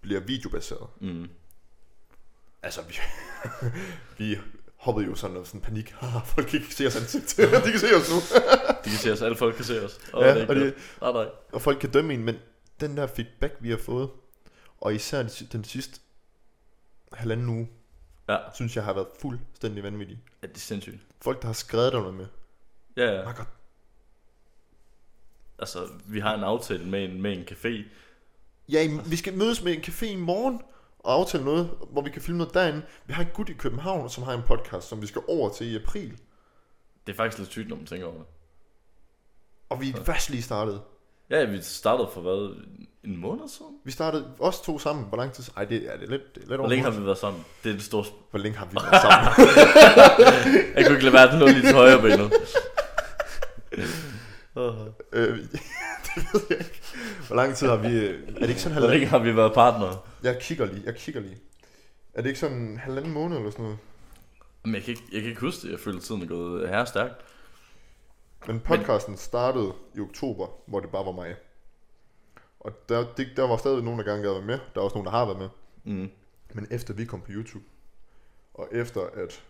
[0.00, 0.88] bliver videobaseret.
[1.00, 1.28] Mm.
[2.62, 2.94] Altså, vi,
[4.18, 4.38] vi
[4.80, 5.94] hoppede jo sådan noget sådan panik.
[6.34, 7.36] Folk kan ikke se os ansigt.
[7.66, 8.16] De kan se os nu.
[8.84, 9.98] De kan se os, alle folk kan se os.
[10.12, 10.74] Oh, Ja, og det...
[11.00, 11.26] Nej, nej.
[11.52, 12.36] Og folk kan dømme en, men
[12.80, 14.10] den der feedback, vi har fået,
[14.80, 16.00] og især den, si- den sidste
[17.12, 17.68] halvanden uge,
[18.28, 18.36] Ja.
[18.54, 20.22] synes jeg har været fuldstændig vanvittig.
[20.42, 20.98] ja, det er sindssygt.
[21.20, 22.26] Folk, der har skrevet der noget med.
[22.96, 23.22] Ja, ja.
[23.32, 23.44] God.
[25.58, 27.84] Altså, vi har en aftale med en, med en café.
[28.68, 30.60] Ja, vi skal mødes med en café i morgen
[31.00, 32.82] og aftale noget, hvor vi kan filme noget derinde.
[33.06, 35.72] Vi har en gut i København, som har en podcast, som vi skal over til
[35.72, 36.10] i april.
[37.06, 38.26] Det er faktisk lidt sygt, når man tænker over det.
[39.70, 40.82] Og vi er først lige startet.
[41.30, 42.64] Ja, vi startede for hvad?
[43.04, 43.72] En måned siden?
[43.84, 45.04] Vi startede os to sammen.
[45.04, 45.44] Hvor lang tid?
[45.56, 47.18] Ej, det er, det er lidt, det er lidt Hvor over længe har vi været
[47.18, 47.44] sammen?
[47.64, 48.04] Det er det store...
[48.30, 49.48] Hvor længe har vi været sammen?
[50.76, 52.32] Jeg kunne ikke lade være, den lå lige til højre benet.
[55.12, 55.38] øh,
[56.06, 56.79] det ved jeg ikke.
[57.26, 57.88] Hvor lang tid har vi...
[57.98, 58.90] øh, Er det ikke sådan Hvor halvanden?
[58.90, 59.98] længe har vi været partnere?
[60.22, 61.38] Jeg kigger lige, jeg kigger lige.
[62.14, 63.78] Er det ikke sådan en halvanden måned eller sådan noget?
[64.64, 65.72] Men jeg kan ikke, jeg kan ikke huske det.
[65.72, 67.14] Jeg føler, tiden er gået her stærkt.
[68.46, 71.34] Men podcasten startede i oktober, hvor det bare var mig.
[72.60, 74.58] Og der, det, der var stadig nogen, der gerne gad være med.
[74.74, 75.48] Der er også nogen, der har været med.
[75.84, 76.10] Mm.
[76.54, 77.64] Men efter vi kom på YouTube,
[78.54, 79.42] og efter at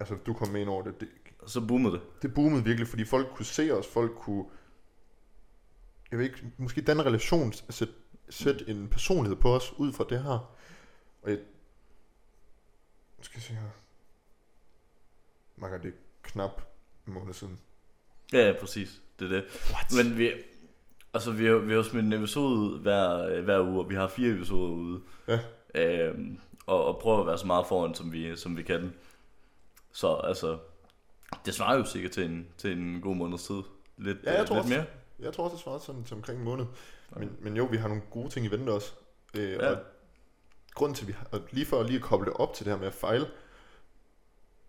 [0.00, 2.00] altså, du kom med ind over det, det, Og så boomede det.
[2.22, 4.44] det boomede virkelig, fordi folk kunne se os, folk kunne,
[6.10, 7.94] jeg ved ikke, måske danne relation, sætte,
[8.30, 10.54] sætte en personlighed på os ud fra det her.
[11.22, 11.38] Og jeg,
[13.18, 13.68] nu skal jeg se her.
[15.56, 16.62] Mange det knap
[17.06, 17.58] en måned siden.
[18.32, 19.02] Ja, ja, præcis.
[19.18, 19.44] Det er det.
[19.72, 20.04] What?
[20.04, 20.32] Men vi,
[21.14, 24.08] altså, vi har, vi har smidt en episode ud hver, hver uge, og vi har
[24.08, 25.00] fire episoder ude.
[25.28, 25.38] Ja.
[25.74, 28.92] Øhm, og, og prøver at være så meget foran, som vi, som vi kan.
[29.92, 30.58] Så altså,
[31.44, 33.62] det svarer jo sikkert til en, til en god måneds tid.
[33.96, 34.74] Lidt, Ja, jeg øh, tror lidt også.
[34.76, 34.84] mere.
[35.20, 36.64] Jeg tror også, det svarede sådan til omkring en måned.
[37.16, 38.92] Men, men jo, vi har nogle gode ting i vente også.
[39.34, 39.70] Øh, Ja.
[39.70, 39.78] Og
[40.74, 42.72] grunden til, at vi har, og lige for lige at koble det op til det
[42.72, 43.26] her med at fejle,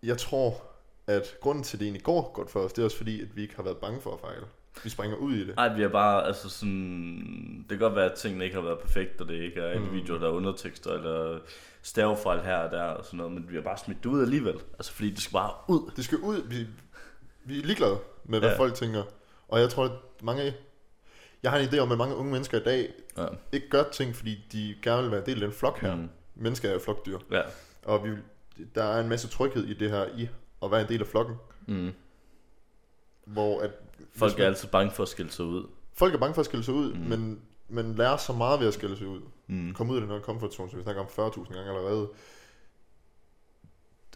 [0.02, 0.62] jeg tror,
[1.06, 3.36] at grunden til, at det egentlig går godt for os, det er også fordi, at
[3.36, 4.46] vi ikke har været bange for at fejle.
[4.84, 5.56] Vi springer ud i det.
[5.56, 8.78] Nej, vi er bare, altså sådan, det kan godt være, at tingene ikke har været
[8.78, 9.92] perfekt, og det ikke er en Mm.
[9.92, 11.38] video, der er undertekster, eller
[11.82, 14.54] stavefejl her og der, og sådan noget, men vi har bare smidt det ud alligevel.
[14.78, 15.90] Altså, fordi det skal bare ud.
[15.96, 16.42] Det skal ud.
[16.48, 16.66] Vi,
[17.44, 18.58] vi er ligeglade med, hvad ja.
[18.58, 19.02] folk tænker.
[19.50, 20.54] Og jeg tror, at mange...
[21.42, 23.26] Jeg har en idé om, at mange unge mennesker i dag Ja.
[23.52, 25.94] ikke gør ting, fordi de gerne vil være en del af den flok her.
[25.96, 26.08] Mm.
[26.34, 27.18] Mennesker er jo flokdyr.
[27.30, 27.42] Ja.
[27.82, 28.10] Og vi,
[28.74, 30.28] der er en masse tryghed i det her, i
[30.62, 31.36] at være en del af flokken.
[31.66, 31.92] Mm.
[33.24, 33.70] Hvor at
[34.16, 35.66] Folk hvis er man- altid bange for at skille sig ud.
[35.94, 37.00] Folk er bange for at skille sig ud, Mm.
[37.00, 39.20] men, men lærer så meget ved at skille sig ud.
[39.46, 39.74] Mm.
[39.74, 42.08] Kom ud af den her comfort zone, så vi snakker om 40.000 gange allerede.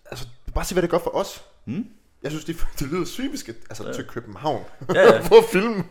[0.04, 1.44] Altså, bare se, hvad det gør for os.
[1.64, 1.86] Mm.
[2.24, 3.04] Jeg synes, det, det lyder
[3.36, 3.92] skal altså, Ja.
[3.92, 5.20] til København Ja, ja.
[5.20, 5.84] for at filme.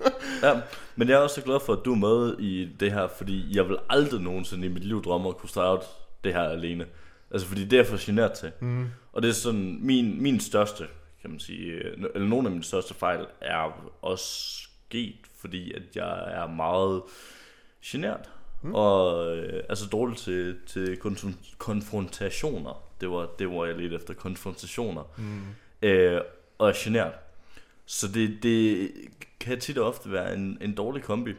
[0.43, 0.61] ja,
[0.95, 3.55] men jeg er også så glad for, at du er med i det her, fordi
[3.57, 5.85] jeg vil aldrig nogensinde i mit liv drømme at kunne starte
[6.23, 6.85] det her alene.
[7.31, 8.51] Altså, fordi det er jeg for genert til.
[8.59, 8.87] Mm.
[9.13, 10.87] Og det er sådan, min, min største,
[11.21, 14.25] kan man sige, øh, eller nogle af mine største fejl er også
[14.63, 17.01] sket, fordi at jeg er meget
[17.85, 18.29] genert.
[18.61, 18.75] Mm.
[18.75, 22.83] Og øh, altså dårlig til, til konf- konfrontationer.
[23.01, 25.03] Det var, det var jeg lidt efter, konfrontationer.
[25.17, 25.41] Mm.
[25.83, 26.21] Øh,
[26.57, 27.13] og er genert.
[27.85, 28.91] Så det, det
[29.39, 31.33] kan tit og ofte være en, en dårlig kombi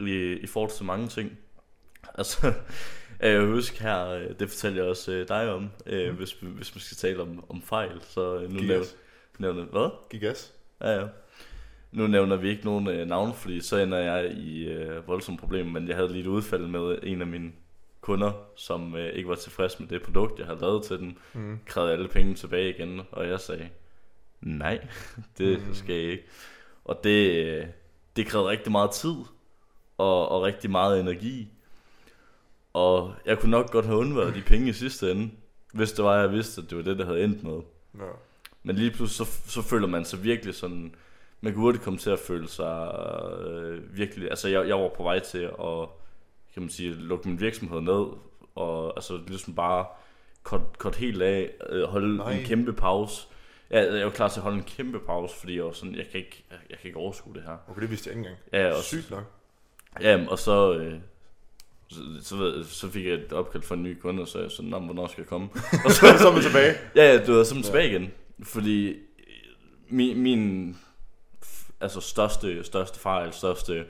[0.00, 1.38] i, i forhold til mange ting.
[2.14, 2.52] Altså,
[3.20, 6.16] jeg husker her, øh, det fortalte jeg også øh, dig om, øh, Mm.
[6.16, 8.84] hvis, hvis man skal tale om, om fejl, så nu nævner,
[9.38, 9.90] nævner, hvad?
[10.10, 10.54] Giv gas.
[10.80, 11.06] Ja, ja.
[11.92, 15.70] Nu nævner vi ikke nogen øh, navne, fordi så ender jeg i øh, voldsomme problemer,
[15.70, 17.52] men jeg havde lige et udfald med en af mine
[18.04, 21.58] kunder, som øh, ikke var tilfreds med det produkt, jeg havde lavet til den, Mm.
[21.66, 23.68] krævede alle penge tilbage igen, og jeg sagde,
[24.40, 24.86] nej,
[25.38, 25.74] det Mm.
[25.74, 26.24] skal jeg ikke.
[26.84, 27.66] Og det, øh,
[28.16, 29.14] det krævede rigtig meget tid,
[29.98, 31.48] og, og rigtig meget energi.
[32.72, 35.30] Og jeg kunne nok godt have undværet de penge i sidste ende,
[35.72, 37.60] hvis det var, jeg vidste, at det var det, der havde endt med.
[37.98, 38.10] Ja.
[38.62, 40.94] Men lige pludselig, så, så føler man sig virkelig sådan...
[41.40, 42.94] Man kan hurtigt komme til at føle sig
[43.46, 44.30] øh, virkelig...
[44.30, 45.88] Altså, jeg, jeg var på vej til at,
[46.54, 48.06] kan man sige, lukke min virksomhed ned,
[48.54, 49.86] og altså ligesom bare
[50.42, 52.32] cut, cut helt af, øh, holde Nej.
[52.32, 53.26] en kæmpe pause.
[53.70, 56.06] Ja, jeg var klar til at holde en kæmpe pause, fordi jeg var sådan, jeg
[56.10, 57.56] kan ikke, jeg, jeg kan ikke overskue det her.
[57.68, 58.42] Okay, det vidste jeg ikke engang.
[58.52, 59.24] Ja, og, Sygt nok.
[60.00, 60.94] ja, og så, øh,
[61.88, 64.50] Så, så, ved, så fik jeg et opkald fra en ny kunde, og så jeg
[64.50, 65.48] sådan, "Nå, men hvornår skal jeg komme?
[65.84, 66.74] og så, så er man tilbage.
[66.96, 68.12] Ja, ja, du er man tilbage igen.
[68.42, 68.96] Fordi
[69.88, 70.76] min, min
[71.44, 73.86] f- altså største, største fejl, største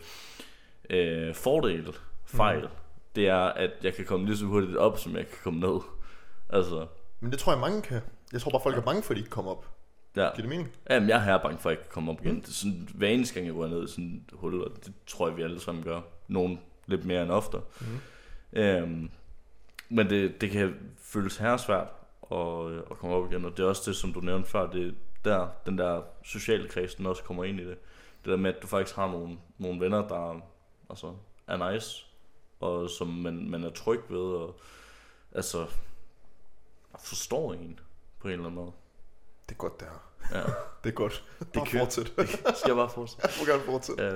[0.90, 1.88] øh, fordel,
[2.36, 2.68] fejl, mm.
[3.16, 5.80] det er, at jeg kan komme lige så hurtigt op, som jeg kan komme ned.
[6.50, 6.86] Altså,
[7.20, 8.00] Men det tror jeg mange kan.
[8.32, 9.68] Jeg tror bare, folk er bange for, at de ikke kommer op.
[10.16, 10.20] ja.
[10.20, 10.72] Giver det mening?
[10.90, 12.40] Jamen, jeg er bange for, at jeg ikke kan komme op igen.
[12.40, 14.92] Det er sådan, hver eneste gang, jeg går ned i sådan et hul, og det
[15.06, 16.00] tror jeg, vi alle sammen gør.
[16.28, 17.56] Nogen lidt mere end ofte.
[17.80, 17.90] Mhm.
[18.52, 18.58] Mm.
[18.60, 19.10] Øhm,
[19.88, 21.88] men det, det kan føles her svært
[22.32, 24.86] at, at komme op igen, og det er også det, som du nævnte før, det
[24.86, 24.92] er
[25.24, 27.76] der, den der sociale kreds, den også kommer ind i det.
[28.24, 30.40] Det der med, at du faktisk har nogle, nogle venner, der
[30.90, 31.12] altså,
[31.46, 32.06] er nice,
[32.64, 34.60] og som man, man er tryg ved, og
[35.32, 35.66] altså
[37.04, 37.80] forstår en
[38.20, 38.72] på en eller anden måde.
[39.48, 40.38] Det er godt, det her.
[40.38, 40.44] Ja,
[40.84, 41.24] Det er godt.
[41.38, 41.84] Det Bare kører.
[41.84, 42.06] fortsæt.
[42.56, 43.22] skal jeg bare fortsætte?
[43.28, 44.02] Jeg må gerne fortsætte.
[44.04, 44.14] Ja,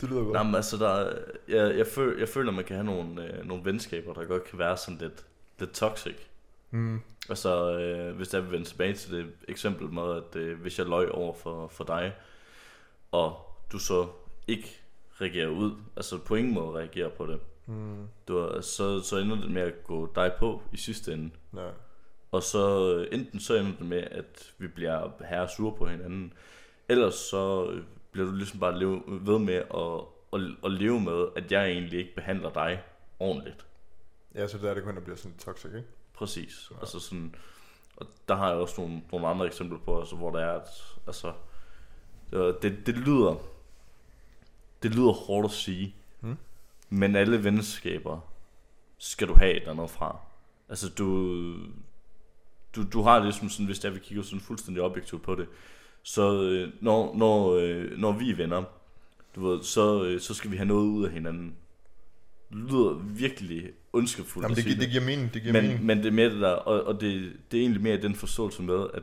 [0.00, 0.32] Det lyder godt.
[0.32, 3.44] Nej, men altså, der, er- jeg, jeg, føler, jeg føler, man kan have nogle, øh,
[3.46, 5.24] nogle venskaber, der godt kan være sådan lidt,
[5.58, 6.16] lidt toxic.
[6.70, 7.00] Mm.
[7.28, 10.86] Altså, øh, hvis jeg vil vende tilbage til det eksempel med, at øh, hvis jeg
[10.86, 12.14] løj over for, for dig,
[13.12, 13.36] og
[13.72, 14.08] du så
[14.48, 14.80] ikke
[15.20, 18.06] reagerer ud, altså på ingen måde reagerer på det, Mm.
[18.28, 21.30] du, er- så, så ender det med at gå dig på i sidste ende.
[21.56, 21.68] Ja.
[22.32, 26.32] Og så øh, enten så ender det med, at vi bliver herre sure på hinanden,
[26.88, 30.00] ellers så øh, bliver du ligesom bare leve, ved med at,
[30.32, 32.82] at, at leve med, at jeg egentlig ikke behandler dig
[33.18, 33.66] ordentligt.
[34.34, 35.88] ja, så det er det kun, der bliver sådan toxic, ikke?
[36.14, 36.68] Præcis.
[36.70, 36.76] Ja.
[36.80, 37.34] Altså sådan,
[37.96, 40.68] og der har jeg også nogle, nogle andre eksempler på, altså, hvor der er, at,
[41.06, 41.32] altså,
[42.30, 43.36] det, det, det lyder,
[44.82, 45.94] det lyder hårdt at sige.
[46.90, 48.20] Men alle venskaber
[48.98, 50.16] skal du have et eller andet fra.
[50.68, 51.06] Altså du,
[52.76, 55.46] du, du har det ligesom sådan, hvis jeg vil kigge sådan fuldstændig objektivt på det,
[56.02, 58.62] så øh, når, når, øh, når vi er venner,
[59.36, 61.54] du ved, så, øh, så skal vi have noget ud af hinanden.
[62.50, 65.84] Det lyder virkelig ondskabsfuldt Jamen, det, gi- det giver mening, det giver men, mening.
[65.84, 68.62] men det er med det der, og, og det, det er egentlig mere den forståelse
[68.62, 69.02] med, at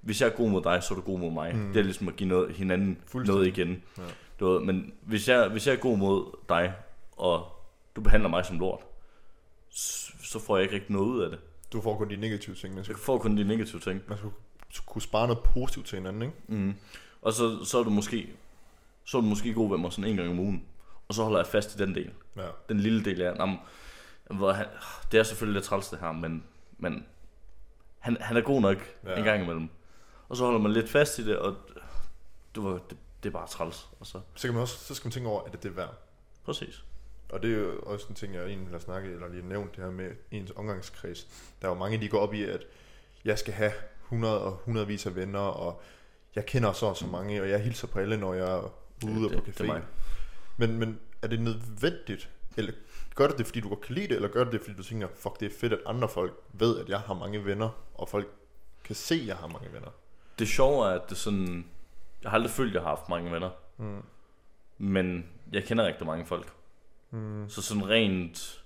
[0.00, 1.56] hvis jeg er god mod dig, så er du god mod mig.
[1.56, 1.72] Mm.
[1.72, 3.82] Det er ligesom at give noget, hinanden noget igen.
[3.98, 4.02] Ja.
[4.40, 6.72] Du ved, men hvis jeg, hvis jeg er god mod dig,
[7.22, 7.48] og
[7.96, 8.80] du behandler mig som lort,
[9.70, 11.38] så, får jeg ikke rigtig noget ud af det.
[11.72, 14.02] Du får kun de negative ting, men Jeg får kun de negative ting.
[14.08, 14.34] man skulle
[14.86, 16.34] kunne spare noget positivt til hinanden, ikke?
[16.48, 16.74] Mm.
[17.22, 18.32] Og så, så er du måske
[19.04, 20.64] så er du måske god ved mig sådan en gang om ugen.
[21.08, 22.10] Og så holder jeg fast i den del.
[22.36, 22.46] Ja.
[22.68, 23.58] Den lille del af, jamen,
[24.30, 24.66] hvor han,
[25.12, 26.44] det er selvfølgelig lidt træls det her, men,
[26.78, 27.06] men
[27.98, 29.16] han, han er god nok Ja.
[29.18, 29.68] en gang imellem.
[30.28, 31.56] Og så holder man lidt fast i det, og
[32.54, 33.88] du det, det er bare træls.
[34.00, 35.94] Og så, Så, kan man også, så skal man tænke over, at det er værd.
[36.44, 36.84] præcis.
[37.32, 39.84] Og det er jo også en ting, jeg egentlig have snakket, eller lige nævnt det
[39.84, 41.28] her med ens omgangskreds.
[41.62, 42.66] Der er jo mange, de går op i, at
[43.24, 43.72] jeg skal have
[44.04, 45.82] 100 og hundredvis af venner, og
[46.34, 49.26] jeg kender så og så mange, og jeg hilser på alle, når jeg er ude
[49.26, 49.82] og det, på det er café.
[50.56, 52.30] Men, men er det nødvendigt?
[52.56, 52.72] Eller
[53.14, 54.82] gør det det, fordi du godt kan lide det, eller gør det det, fordi du
[54.82, 58.08] tænker, fuck, det er fedt, at andre folk ved, at jeg har mange venner, og
[58.08, 58.28] folk
[58.84, 59.88] kan se, at jeg har mange venner?
[60.38, 61.66] Det sjove er, at det sådan...
[62.22, 63.50] Jeg har aldrig følt, at jeg har haft mange venner.
[63.76, 64.02] Mm.
[64.78, 66.52] Men jeg kender rigtig mange folk.
[67.12, 67.48] Mm.
[67.48, 68.64] Så sådan rent...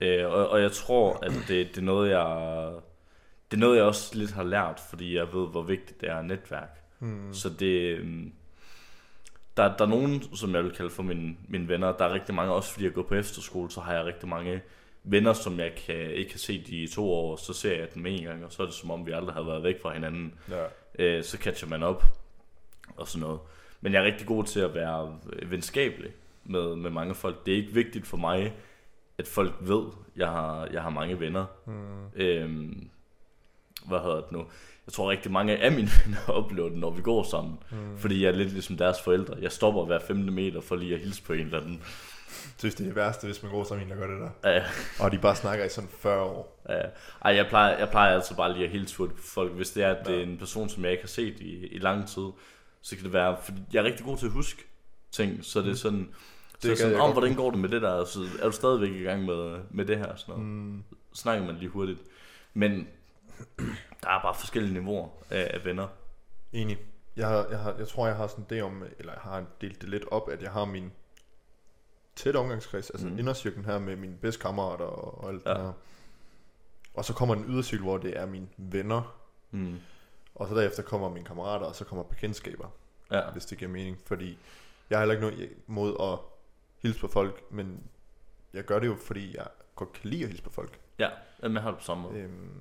[0.00, 2.70] Øh, og, og jeg tror, at det, det er noget, jeg...
[3.50, 6.22] Det er noget, jeg også lidt har lært, fordi jeg ved, hvor vigtigt det er
[6.22, 6.80] netværk.
[7.00, 7.32] Mm.
[7.32, 7.98] Så det...
[7.98, 8.32] øhm,
[9.56, 11.92] Der, der er nogen, som jeg vil kalde for mine, mine venner.
[11.92, 14.62] Der er rigtig mange, også fordi jeg går på efterskole, så har jeg rigtig mange
[15.04, 17.36] venner, som jeg kan, ikke har set i to år.
[17.36, 19.42] Så ser jeg dem en gang, og så er det som om, vi aldrig har
[19.42, 20.34] været væk fra hinanden.
[20.50, 20.64] Ja.
[20.98, 22.04] Øh, så catcher man op
[22.96, 23.40] og sådan noget.
[23.80, 26.12] Men jeg er rigtig god til at være venskabelig
[26.44, 27.46] med, med mange folk.
[27.46, 28.54] Det er ikke vigtigt for mig,
[29.18, 29.84] at folk ved,
[30.16, 31.46] jeg har, jeg har mange venner.
[31.66, 31.72] Mm.
[32.16, 32.88] Øhm,
[33.86, 34.38] hvad hedder det nu?
[34.86, 37.58] Jeg tror rigtig mange af mine venner oplever det, når vi går sammen.
[37.70, 37.98] Mm.
[37.98, 39.36] Fordi jeg er lidt ligesom deres forældre.
[39.40, 41.82] Jeg stopper hver femte meter for lige at hilse på en eller anden.
[42.44, 44.50] Jeg synes, det er det værste, hvis man går sammen en, der gør det der.
[44.54, 44.62] Ja,
[45.00, 46.64] Og de bare snakker i sådan 40 år.
[46.68, 46.80] ja.
[47.24, 49.52] Ej, jeg plejer, jeg plejer altså bare lige at hilse på folk.
[49.52, 51.78] Hvis det er, at det er en person, som jeg ikke har set i, i
[51.78, 52.26] lang tid,
[52.82, 54.64] så kan det være, fordi jeg er rigtig god til at huske
[55.12, 56.08] ting, så det er sådan,
[56.70, 59.02] det så sådan om, hvordan går det med det der, så er du stadigvæk i
[59.02, 60.46] gang med, med det her, sådan noget.
[60.48, 60.84] Mm.
[61.14, 61.98] snakker man lige hurtigt.
[62.54, 62.88] Men
[64.02, 65.88] der er bare forskellige niveauer af, af venner.
[66.52, 66.78] Enig.
[67.16, 69.80] Jeg, har, jeg, har, jeg tror, jeg har sådan det om, eller jeg har delt
[69.80, 70.92] det lidt op, at jeg har min
[72.16, 73.18] tætte omgangskreds, altså mm.
[73.18, 75.42] Indercirklen her med mine bedste kammerater og, og alt.
[75.46, 75.50] Ja.
[75.50, 75.72] det her.
[76.94, 79.16] Og så kommer den ydercirkel, hvor det er mine venner,
[79.50, 79.76] Mm.
[80.34, 82.68] og så derefter kommer mine kammerater, og så kommer bekendtskaber,
[83.10, 83.30] Ja.
[83.30, 83.98] hvis det giver mening.
[84.06, 84.38] Fordi
[84.90, 86.18] jeg har heller ikke noget mod at
[86.84, 87.82] hilse på folk, men
[88.52, 90.80] jeg gør det jo, fordi jeg godt kan lide at hilse på folk.
[90.98, 91.08] ja,
[91.42, 92.18] jeg har det på samme måde.
[92.18, 92.58] Øhm,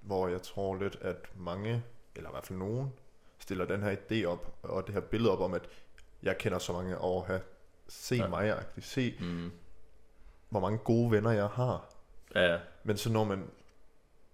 [0.00, 1.82] hvor jeg tror lidt, at mange,
[2.16, 2.92] eller i hvert fald nogen,
[3.38, 5.68] stiller den her idé op, og det her billede op om, at
[6.22, 7.40] jeg kender så mange over have
[7.88, 8.28] se Ja.
[8.28, 9.50] mig, se, Mm.
[10.48, 11.88] hvor mange gode venner jeg har.
[12.34, 12.58] Ja, ja.
[12.84, 13.50] Men så når man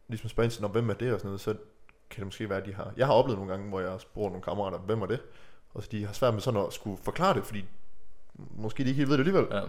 [0.09, 1.53] ligesom spørger ind til, "Nå, hvem er det og sådan noget, så
[2.11, 2.93] kan det måske være, at de har...
[2.97, 5.23] Jeg har oplevet nogle gange, hvor jeg har spurgt nogle kammerater, hvem er det?
[5.75, 7.65] Og så de har svært med sådan at skulle forklare det, fordi
[8.57, 9.47] måske de ikke helt ved det alligevel.
[9.51, 9.61] ja.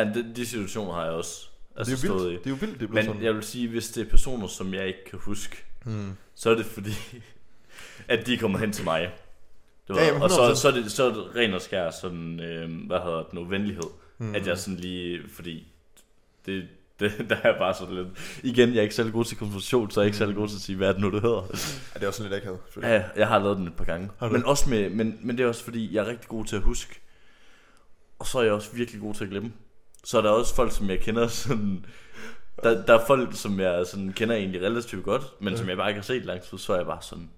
[0.00, 2.40] ja de, de situationer har jeg også altså, det er jo stået vildt.
[2.40, 2.44] i.
[2.44, 3.22] Det er jo vildt, det er Men sådan.
[3.22, 6.12] jeg vil sige, hvis det er personer, som jeg ikke kan huske, Hmm.
[6.34, 6.90] så er det fordi,
[8.08, 9.00] at de kommer hen til mig.
[9.88, 10.54] Det var, Ja, jamen, og så, 100%.
[10.56, 13.44] så, er det, så er det ren og skær sådan, øh, hvad hedder det nu,
[13.44, 13.82] venlighed.
[14.18, 14.28] Hmm.
[14.28, 14.34] Mm.
[14.34, 15.66] At jeg sådan lige, fordi
[16.46, 16.68] det,
[17.00, 18.08] det, der er bare sådan lidt,
[18.42, 20.56] igen, jeg er ikke særlig god til konfrontation, så jeg er ikke særlig god til
[20.56, 21.42] at sige, hvad er det nu, det hedder.
[21.94, 22.58] Ja, det er også sådan lidt akavet.
[22.82, 24.10] Ja, jeg har lavet den et par gange.
[24.20, 26.62] Men, også med, men, men det er også fordi, jeg er rigtig god til at
[26.62, 27.00] huske.
[28.18, 29.52] Og så er jeg også virkelig god til at glemme.
[30.04, 31.86] Så er der også folk, som jeg kender sådan...
[32.62, 35.58] Der, der er folk, som jeg sådan kender egentlig relativt godt, men Ja.
[35.58, 37.30] som jeg bare ikke har set lang tid, så er jeg bare sådan...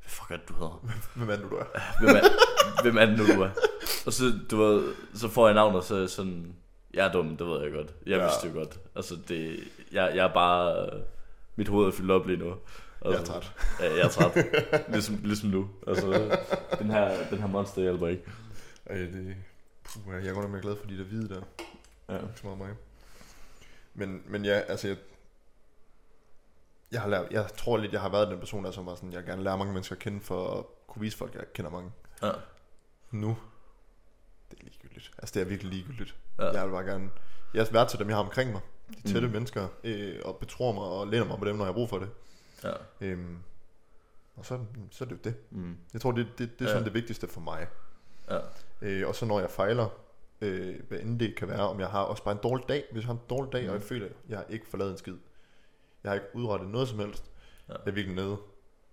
[0.00, 0.84] Hvad fuck er det, du hedder?
[1.14, 1.64] Hvem er det nu, du er?
[2.00, 2.20] Hvem er,
[2.82, 3.50] hvem er det nu, du er?
[4.06, 6.54] Og så, du ved, så får jeg navn, og så sådan...
[6.94, 7.86] Jeg er dum, det ved jeg godt.
[8.06, 8.24] Jeg Ja.
[8.24, 8.78] vidste det godt.
[8.96, 9.60] Altså, det,
[9.92, 10.90] jeg, jeg er bare...
[11.56, 12.46] Mit hoved er fyldt op lige nu.
[13.04, 13.52] Jeg er Altså, træt.
[13.80, 14.46] Ja, jeg er træt.
[14.88, 15.68] ligesom, ligesom nu.
[15.86, 16.36] Altså,
[16.78, 18.22] den her, den her monster hjælper ikke.
[18.86, 19.34] Ej, det...
[19.92, 21.42] Puh, jeg er godt nok mere glad for de der hvide der.
[22.08, 22.14] Ja.
[22.14, 22.74] Ikke så meget mig.
[23.94, 24.96] Men, men ja, altså jeg,
[26.92, 29.12] jeg, har lært, jeg tror lidt, jeg har været den person, der som var sådan,
[29.12, 31.70] jeg gerne lærer mange mennesker at kende, for at kunne vise folk, at jeg kender
[31.70, 31.92] mange.
[32.22, 32.30] Ja.
[33.10, 33.36] Nu,
[34.50, 35.10] det er ligegyldigt.
[35.18, 36.16] Altså det er virkelig ligegyldigt.
[36.38, 36.44] Ja.
[36.50, 37.10] Jeg vil bare gerne,
[37.54, 38.60] jeg er til dem, jeg har omkring mig.
[38.88, 39.26] De tætte Mm.
[39.26, 39.32] mm.
[39.32, 41.98] mennesker, øh, og betror mig og læner mig på dem, når jeg har brug for
[41.98, 42.10] det.
[42.64, 42.72] Ja.
[43.00, 43.38] Øhm,
[44.36, 44.58] og så,
[44.90, 45.34] så er det jo det.
[45.50, 45.76] Mm.
[45.92, 46.74] Jeg tror, det, det, det er Ja.
[46.74, 47.66] sådan det vigtigste for mig.
[48.30, 48.38] Ja.
[48.82, 49.88] Øh, og så når jeg fejler,
[50.40, 53.00] øh, hvad end det kan være, om jeg har også bare en dårlig dag, hvis
[53.02, 53.68] jeg har en dårlig dag, mm.
[53.68, 55.16] og jeg føler, at jeg har ikke forladet en skid.
[56.04, 57.24] Jeg har ikke udrettet noget som helst.
[57.68, 57.72] Ja.
[57.72, 58.36] Jeg er virkelig nede.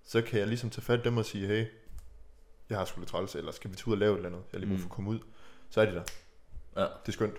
[0.03, 1.65] Så kan jeg ligesom tage fat i dem og sige, hey,
[2.69, 4.43] jeg har sgu lidt træls, eller skal vi tage ud og lave et eller andet?
[4.53, 4.91] Jeg har lige brug for Mm.
[4.91, 5.19] at komme ud.
[5.69, 6.03] Så er de der.
[6.75, 6.81] Ja.
[6.81, 7.35] Det er skønt.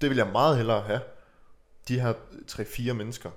[0.00, 1.00] Det vil jeg meget hellere have.
[1.88, 2.14] De her
[2.50, 3.30] 3-4 mennesker,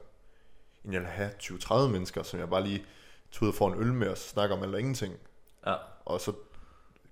[0.83, 2.85] end jeg vil have 20-30 mennesker, som jeg bare lige
[3.31, 5.13] tog ud og får en øl med og snakker om alt og ingenting.
[5.65, 5.75] ja.
[6.05, 6.33] Og så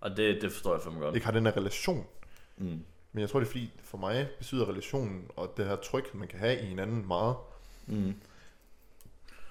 [0.06, 1.16] Og det, det forstår jeg fandme godt.
[1.16, 2.06] ikke har den her relation.
[2.58, 2.80] Mm.
[3.12, 6.28] Men jeg tror, det er fordi, for mig betyder relationen og det her tryk, man
[6.28, 7.36] kan have i hinanden meget.
[7.88, 8.14] Mm.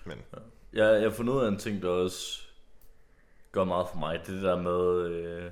[0.04, 0.18] Men
[0.72, 2.42] Jeg, jeg har fundet ud af en ting, der også
[3.52, 4.20] gør meget for mig.
[4.20, 5.50] Det er det der med, øh,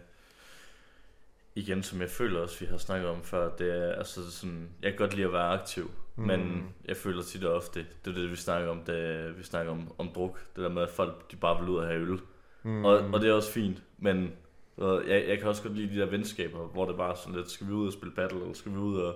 [1.55, 4.91] igen som jeg føler også, vi har snakket om før, det er altså sådan, jeg
[4.91, 6.25] kan godt lide at være aktiv, mm.
[6.27, 9.73] men jeg føler tit og ofte, det er det, vi snakker om, det, vi snakker
[9.73, 12.21] om, om druk, det der med, at folk de bare vil ud og have øl.
[12.63, 14.33] mm, Og, og det er også fint, men
[14.79, 17.51] jeg, jeg kan også godt lide de der venskaber, hvor det bare er sådan lidt,
[17.51, 19.15] skal vi ud og spille battle, eller skal vi ud og,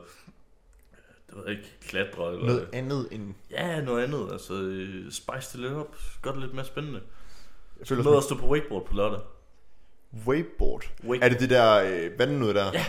[1.27, 3.35] det ved ikke, klatre, eller noget andet end...
[3.51, 7.01] ja, noget andet, altså øh, spice det lidt op, gør det lidt mere spændende.
[7.79, 9.21] Jeg føler Mød os stå på wakeboard på lørdag.
[10.27, 10.83] wakeboard.
[11.05, 12.71] Wake- Er det det der øh, vand noget der?
[12.75, 12.85] Ja.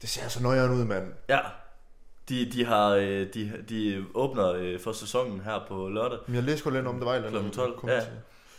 [0.00, 1.12] Det ser så nøjeren ud, mand.
[1.28, 1.38] Ja,
[2.28, 6.18] de, de, har, øh, de, de åbner øh, for sæsonen her på lørdag.
[6.26, 7.30] Men jeg læste godt lidt om, det var eller.
[7.30, 8.00] Klokken 12, kom ja.
[8.00, 8.08] til.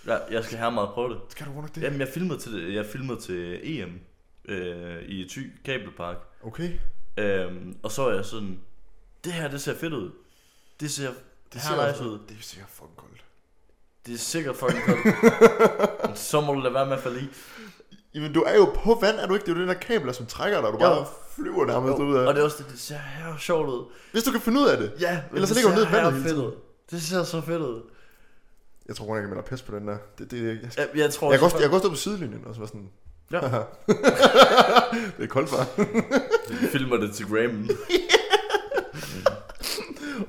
[0.07, 1.17] Ja, jeg skal have meget prøve det.
[1.29, 1.81] Skal du godt det?
[1.81, 3.99] Jamen, jeg filmede til, det, jeg filmede til EM
[4.45, 6.17] øh, i Thy Kabelpark.
[6.43, 6.71] Okay.
[7.17, 8.59] Øhm, og så er jeg sådan,
[9.23, 10.11] det her, det ser fedt ud.
[10.79, 11.09] Det ser,
[11.53, 12.19] det ser nice ud.
[12.29, 13.23] Det ser fucking koldt.
[14.05, 14.83] Det er sikkert fucking.
[16.07, 17.27] Men så må du lade være med at falde i.
[18.15, 19.45] Jamen, du er jo på vand, er du ikke?
[19.45, 20.93] Det er jo den der kabler, som trækker dig, og du Jo.
[20.95, 22.27] bare flyver nærmest ud af.
[22.27, 23.85] Og det er også det, det ser her sjovt ud.
[24.11, 24.93] Hvis du kan finde ud af det.
[24.99, 26.53] Ja, Ellers så ligger du ned i vandet.
[26.91, 27.81] Det ser så fedt ud.
[28.87, 29.97] Jeg tror jeg kan melde dig pis på den der.
[30.17, 31.95] Det, det, jeg, jeg, Jeg, jeg tror jeg, kan også, jeg kan også stå på
[31.95, 32.89] sidelinjen og så være sådan...
[33.31, 33.39] Ja.
[35.17, 35.65] det er koldt, far.
[36.71, 37.69] filmer det til Graham.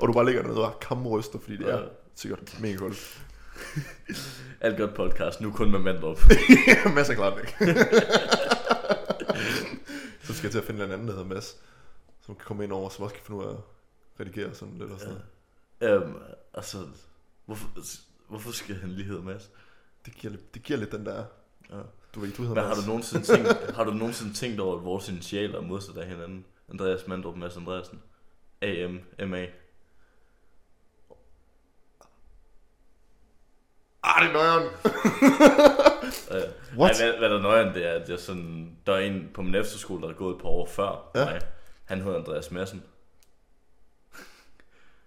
[0.00, 1.82] Og du bare ligger dernede og kamryster, fordi det er Ja.
[2.14, 3.22] sikkert mega koldt.
[4.60, 6.18] Alt godt podcast, nu kun med Mandrup.
[6.94, 7.56] Mads er klart væk.
[10.22, 11.56] så skal jeg til at finde en anden, der hedder Mads,
[12.26, 13.56] som kan komme ind over, som også kan finde ud af at
[14.20, 15.14] redigere sådan lidt og sådan
[15.80, 15.86] Ja.
[15.88, 16.02] noget.
[16.02, 16.14] Øhm,
[16.54, 16.78] altså,
[17.46, 17.68] hvorfor,
[18.28, 19.50] hvorfor skal han lige hedde Mads?
[20.06, 21.24] Det giver, lidt, det giver lidt den der,
[21.70, 21.76] Ja.
[22.14, 22.80] du ved, du hedder Men har Mads.
[22.84, 26.44] du nogensinde tænkt, har du nogensinde tænkt over, at vores initialer er modsat af hinanden?
[26.70, 28.02] Andreas Mandrup, Mads Andreasen.
[28.62, 29.46] AM, MA.
[34.02, 34.68] Ah, det er nøjeren.
[36.30, 36.42] Øh,
[36.78, 37.00] What?
[37.00, 39.42] Ej, hvad, hvad der er nøjeren, det er, at jeg sådan, der er en på
[39.42, 41.20] min efterskole, der er gået et par år før Ja.
[41.20, 41.30] ja.
[41.32, 41.40] mig.
[41.84, 42.82] Han hedder Andreas Madsen.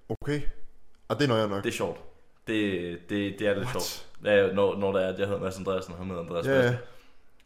[0.10, 0.42] Okay.
[1.08, 1.64] Og det er nøjeren nok.
[1.64, 2.00] Det er sjovt.
[2.50, 3.72] Det, det, det er lidt What?
[3.84, 4.08] sjovt.
[4.24, 6.52] Ja, når, når det er, at jeg hedder Mads Andreasen, og han hedder Andreas Ja,
[6.56, 6.74] Madsen.
[6.74, 6.78] ja.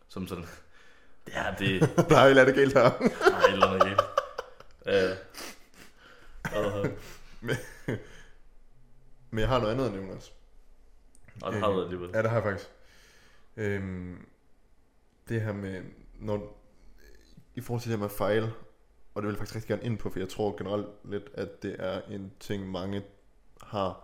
[0.08, 0.46] Som sådan,
[1.34, 2.82] ja, det Der er jo lidt galt her.
[2.82, 2.90] er
[3.48, 4.02] et eller andet galt.
[4.86, 5.18] Øh,
[6.56, 6.88] og,
[9.32, 10.32] Men jeg har noget andet nævne også.
[11.42, 12.10] og det har du alligevel.
[12.14, 12.70] Ja, det har jeg faktisk.
[13.58, 14.26] Øhm,
[15.30, 15.82] det her med,
[16.20, 16.60] når,
[17.56, 18.54] i forhold til det her med at fejle,
[19.16, 21.64] og det vil jeg faktisk rigtig gerne ind på, for jeg tror generelt lidt, at
[21.64, 23.04] det er en ting, mange
[23.62, 24.03] har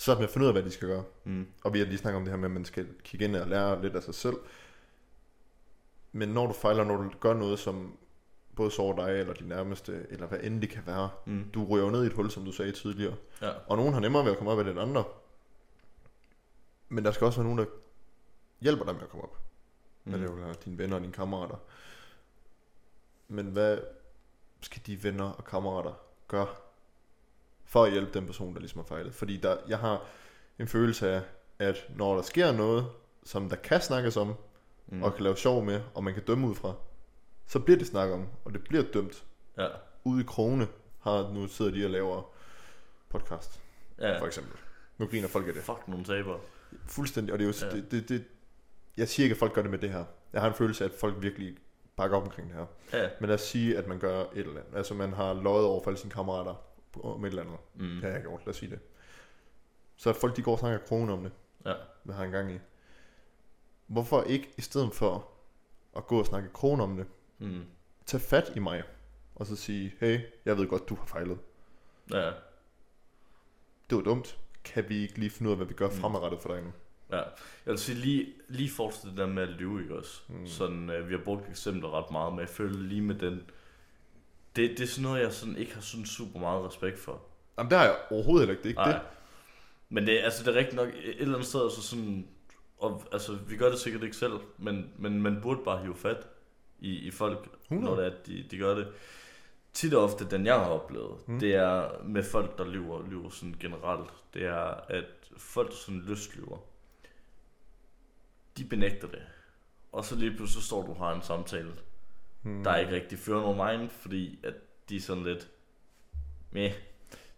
[0.00, 1.04] svært med at finde ud af, hvad de skal gøre.
[1.24, 1.46] Mm.
[1.64, 3.48] Og vi har lige snakket om det her med, at man skal kigge ind og
[3.48, 4.36] lære lidt af sig selv.
[6.12, 7.96] Men når du fejler, når du gør noget, som
[8.56, 11.50] både sover dig eller de nærmeste, eller hvad end det kan være, Mm.
[11.54, 13.14] du ryger ned i et hul, som du sagde tidligere.
[13.42, 13.50] Ja.
[13.66, 15.04] Og nogen har nemmere ved at komme op af det end andre.
[16.88, 17.64] Men der skal også være nogen, der
[18.60, 19.38] hjælper dig med at komme op.
[20.04, 20.12] Mm.
[20.12, 20.18] Mm.
[20.18, 21.56] Det er jo dine venner og dine kammerater.
[23.28, 23.78] Men hvad
[24.60, 25.92] skal de venner og kammerater
[26.28, 26.46] gøre
[27.70, 29.14] for at hjælpe den person, der ligesom har fejlet?
[29.14, 30.02] Fordi der, jeg har
[30.58, 31.22] en følelse af,
[31.58, 32.86] at når der sker noget,
[33.24, 34.34] som der kan snakkes om,
[34.92, 35.02] Mm.
[35.02, 36.74] og kan lave sjov med, og man kan dømme ud fra,
[37.46, 39.24] så bliver det snakket om, og det bliver dømt.
[39.58, 39.66] Ja.
[40.04, 40.68] Ude i Krone
[41.00, 42.32] har nu sidder de og laver
[43.08, 43.60] podcast,
[43.98, 44.18] Ja.
[44.20, 44.58] for eksempel.
[44.98, 45.62] Nu griner folk af det.
[45.62, 46.38] Fuck nogle taber.
[46.86, 47.76] Fuldstændig, og det er jo, Ja.
[47.76, 48.24] det, det, det,
[48.96, 50.04] jeg siger ikke, at folk gør det med det her.
[50.32, 51.56] Jeg har en følelse af, at folk virkelig
[51.96, 52.66] bakker op omkring det her.
[53.02, 53.08] Ja.
[53.20, 54.76] Men lad os sige, at man gør et eller andet.
[54.76, 56.54] Altså man har løjet over for alle sine kammerater
[56.96, 57.56] om et eller andet.
[57.74, 57.86] Mm.
[57.94, 58.78] Det har jeg gjort, lad os sige det.
[59.96, 61.32] Så folk de går og snakker kronen om det,
[61.66, 61.74] Ja.
[62.02, 62.58] hvad har en gang i.
[63.86, 65.28] Hvorfor ikke i stedet for
[65.96, 67.06] at gå og snakke kronen om det,
[67.38, 67.64] Mm.
[68.06, 68.82] tage fat i mig,
[69.34, 71.38] og så sige, hey, jeg ved godt, du har fejlet.
[72.12, 72.32] Ja.
[73.90, 74.38] Det var dumt.
[74.64, 75.92] Kan vi ikke lige finde ud af, hvad vi gør Mm.
[75.94, 76.72] fremadrettet for dig nu?
[77.10, 77.26] Ja, jeg
[77.66, 80.22] vil sige lige, lige fortsætte det der med at lyve, ikke også?
[80.28, 80.46] Mm.
[80.46, 83.50] Sådan, øh, vi har brugt eksempler ret meget, men jeg føler lige med den,
[84.56, 87.22] det, det er sådan noget, jeg sådan ikke har sådan super meget respekt for.
[87.58, 88.68] Jamen, det har jeg overhovedet heller ikke.
[88.68, 88.92] Det er ikke Nej.
[88.92, 89.20] det.
[89.88, 92.28] Men det, altså, det er rigtigt nok et eller andet sted, altså sådan,
[92.78, 96.28] og, altså, vi gør det sikkert ikke selv, men, men man burde bare hive fat
[96.80, 97.90] i, i folk, 100.
[97.90, 98.88] når det er, at de, de gør det.
[99.72, 101.40] Tit og ofte, den jeg har oplevet, mm.
[101.40, 105.04] Det er med folk, der lyver, lyver sådan generelt, det er, at
[105.36, 106.58] folk, der sådan lystlyver,
[108.58, 109.22] de benægter det.
[109.92, 111.72] Og så lige pludselig så står du og har en samtale,
[112.42, 112.64] Hmm.
[112.64, 114.54] der ikke rigtig fører nogen vejen, fordi at
[114.88, 115.50] de er sådan lidt,
[116.50, 116.72] meh,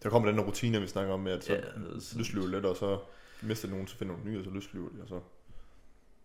[0.02, 1.60] Der kommer den rutine, vi snakker om med, at så Ja,
[2.00, 2.98] sådan- lystlyver lidt, og så
[3.42, 5.20] mister nogen, så finder nogen nye, og så lystlyver de, og så...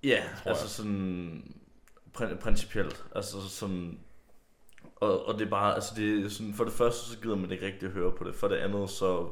[0.04, 0.70] Ja, tror altså jeg.
[0.70, 1.56] sådan
[2.14, 3.06] prin- principielt.
[3.16, 4.00] Altså sådan
[4.96, 7.52] og, og det er bare, altså det er sådan, for det første så gider man
[7.52, 8.36] ikke rigtig høre på det.
[8.36, 9.30] For det andet så,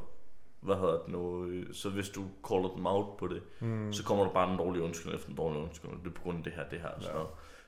[0.60, 3.94] hvad hedder det nu, øh, så hvis du caller dem out på det, Hmm.
[3.94, 6.04] så kommer der bare en dårlig undskyldning efter en dårlig undskyldning.
[6.04, 6.90] Det er på grund af det her, det her.
[7.00, 7.24] Så Ja.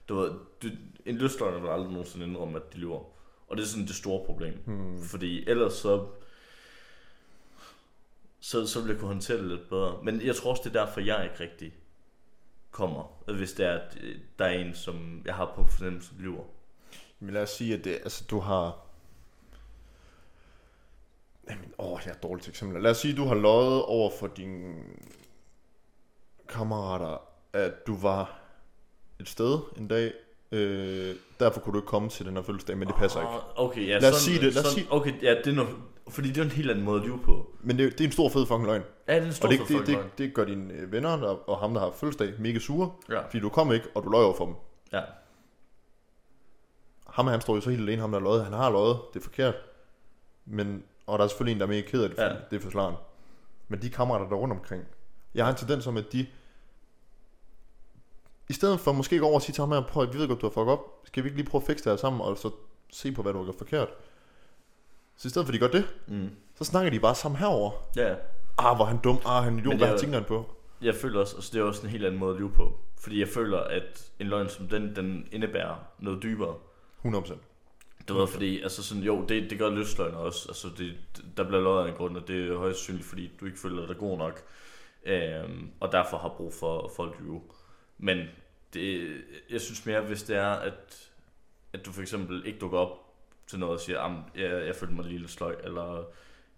[0.10, 0.68] Du ved, du,
[1.06, 3.04] en lystløgner vil aldrig nogensinde indrømme, at de lyver.
[3.48, 4.54] Og det er sådan det store problem.
[4.66, 5.04] Hmm.
[5.04, 6.08] Fordi ellers så,
[8.40, 10.04] så, så vil jeg kunne håndtere det lidt bedre.
[10.04, 11.74] Men jeg tror også, det er derfor, jeg ikke rigtig
[12.72, 13.34] kommer.
[13.34, 16.44] Hvis det er, øh, der er en, som jeg har på fornemmelse, lyver.
[17.20, 18.84] Men lad os sige, at det, altså, du har...
[21.50, 22.82] Jamen, åh, jeg er dårligt til eksempel.
[22.82, 24.84] Lad os sige, at du har løjet over for dine
[26.48, 27.18] kammerater,
[27.54, 28.47] at du var
[29.20, 30.14] et sted en dag,
[30.52, 33.32] øh, derfor kunne du ikke komme til den her fødselsdag, men det passer ikke.
[33.34, 35.52] Ah, Okay, ja, Lad os sige det, lad os sådan, sige- Okay, ja, det er
[35.56, 35.76] noget,
[36.10, 37.52] fordi det er en helt anden måde at lyve på.
[37.62, 38.82] Men det, det er en stor fed fucking løgn.
[39.08, 41.18] Ja, det er en stor Og det, fed det, det, det gør dine øh, venner
[41.18, 44.10] der, og ham, der har fødselsdag, mega sure, Ja, fordi du kom ikke, og du
[44.10, 44.56] løj over for dem.
[44.94, 45.02] ja,
[47.08, 48.44] Ham han står jo så helt alene, ham der har løjet.
[48.44, 49.56] Han har løjet, det er forkert.
[50.46, 52.30] Men, og der er selvfølgelig en, der er mega ked af det, Ja.
[52.52, 52.96] det er forslaren.
[53.68, 54.84] Men de kammerater, der er rundt omkring,
[55.36, 56.26] jeg har en tendens om, at de,
[58.50, 60.28] i stedet for måske gå over og sige til ham her, prøv at vi ved
[60.28, 62.22] godt, du har fucket op, skal vi ikke lige prøve at fikse det her sammen,
[62.22, 62.52] og så
[62.92, 63.90] se på, hvad du har gjort forkert.
[65.18, 66.30] Så i stedet for, at de gør det, mm.
[66.56, 67.72] så snakker de bare sammen herover.
[67.96, 68.16] ja.
[68.60, 70.46] Ah, hvor han dum, ah, han er en idiot, hvad tænker han på?
[70.82, 72.80] Jeg føler også, altså det er også en helt anden måde at lyve på.
[73.00, 76.56] Fordi jeg føler, at en løgn som den, den indebærer noget dybere.
[77.06, 77.34] 100%.
[78.08, 80.46] Du ved, fordi, altså sådan, jo, det, det gør lystløgner også.
[80.50, 80.94] Altså, det,
[81.38, 83.88] der bliver løjet af en grund, og det er højst synligt, fordi du ikke føler
[83.88, 84.44] dig god nok.
[85.06, 87.42] Øhm, og derfor har brug for, for at lyve.
[87.98, 88.28] Men
[88.74, 89.18] det,
[89.50, 91.10] jeg synes mere, hvis det er, at,
[91.74, 92.98] at du for eksempel ikke dukker op
[93.48, 96.04] til noget og siger, at jeg, jeg følte mig lige lidt sløj, eller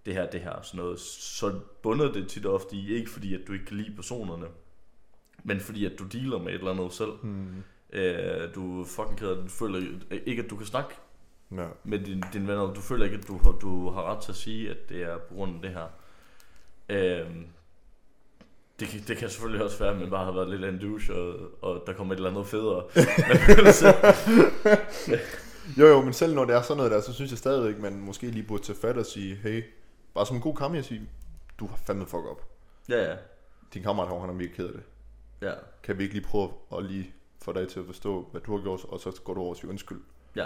[0.06, 3.10] det her, det her, og sådan noget, så bunder det tit og ofte i, ikke
[3.10, 4.48] fordi, at du ikke kan lide personerne,
[5.44, 7.12] men fordi, at du dealer med et eller andet selv.
[7.12, 7.64] Hmm.
[7.94, 9.46] Øh, du er fucking ked af det.
[9.46, 10.90] Du føler ikke, at du kan snakke
[11.52, 11.68] Ja.
[11.84, 12.74] med din, din venner.
[12.74, 15.18] Du føler ikke, at du, har- du har ret til at sige, at det er
[15.18, 15.88] på grund af det her.
[16.90, 17.46] Øhm,
[18.80, 21.14] det, kan, det kan selvfølgelig også være, at man bare har været lidt en douche,
[21.16, 22.84] og, og der kommer et eller andet federe.
[25.80, 28.00] Jo jo, men selv når det er sådan noget der, så synes jeg stadigvæk, man
[28.00, 29.64] måske lige burde tage fat og sige, hey,
[30.14, 31.10] bare som en god kammer, jeg sige,
[31.60, 32.50] du har fandme fuck op.
[32.90, 33.16] ja, ja.
[33.74, 34.82] Din kammerat herovre, han er mega ked af det.
[35.42, 35.52] Ja,
[35.84, 38.64] Kan vi ikke lige prøve at lige få dig til at forstå, hvad du har
[38.64, 40.00] gjort, og så går du over og siger undskyld.
[40.36, 40.46] ja.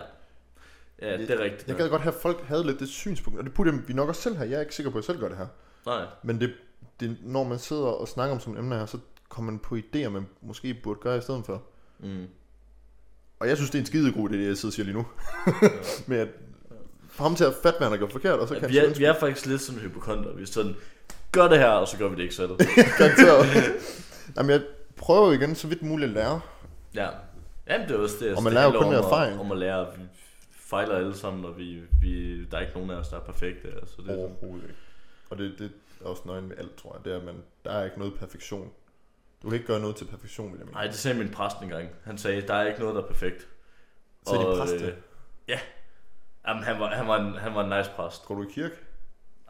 [1.02, 1.68] Ja, det er rigtigt.
[1.68, 4.10] Jeg gad godt have, at folk havde lidt det synspunkt, og det burde vi nok
[4.10, 4.50] også selv have.
[4.50, 5.48] Jeg er ikke sikker på, at jeg selv gør det her.
[5.86, 6.54] Nej, Men det,
[7.00, 8.98] det, når man sidder og snakker om sådan emner her, så
[9.30, 11.64] kommer man på idéer, man måske burde gøre i stedet for.
[12.00, 12.26] mm.
[13.40, 14.96] Og jeg synes, det er en skide god idé, det jeg sidder og siger lige
[14.96, 15.06] nu.
[16.08, 16.28] Med at
[17.10, 18.94] få ham til at fatte, hvad han har gjort forkert, og så kan vi, er,
[18.94, 20.34] vi er faktisk lidt som hypokonter.
[20.34, 20.76] Vi er sådan,
[21.32, 22.52] gør det her, og så gør vi det ikke selv.
[24.38, 24.62] Jamen, jeg
[24.96, 26.42] prøver jo igen så vidt muligt at lære.
[26.94, 27.08] ja.
[27.68, 28.36] Jamen, det er også det.
[28.36, 29.40] Og man lærer jo kun af erfaring.
[29.40, 30.04] Om at lære, at vi
[30.52, 33.68] fejler alle sammen, og vi, vi, der er ikke nogen af os, der er perfekte.
[33.68, 34.76] Altså, det er Overhovedet ikke.
[35.30, 35.72] Og det, det
[36.04, 37.06] også nøgen med alt, tror jeg.
[37.06, 38.72] Det er, at man, der er ikke noget perfektion.
[39.44, 40.74] Du kan ikke gøre noget til perfektion, vil jeg mene.
[40.74, 41.90] Nej, det sagde min præst engang.
[42.04, 43.48] Han sagde, der er ikke noget, der er perfekt.
[44.28, 44.82] Så din præst det?
[44.82, 44.94] øh,
[45.48, 45.60] Ja.
[46.48, 48.26] Jamen, han var, han, var en, han var en nice præst.
[48.26, 48.76] Går du i kirke?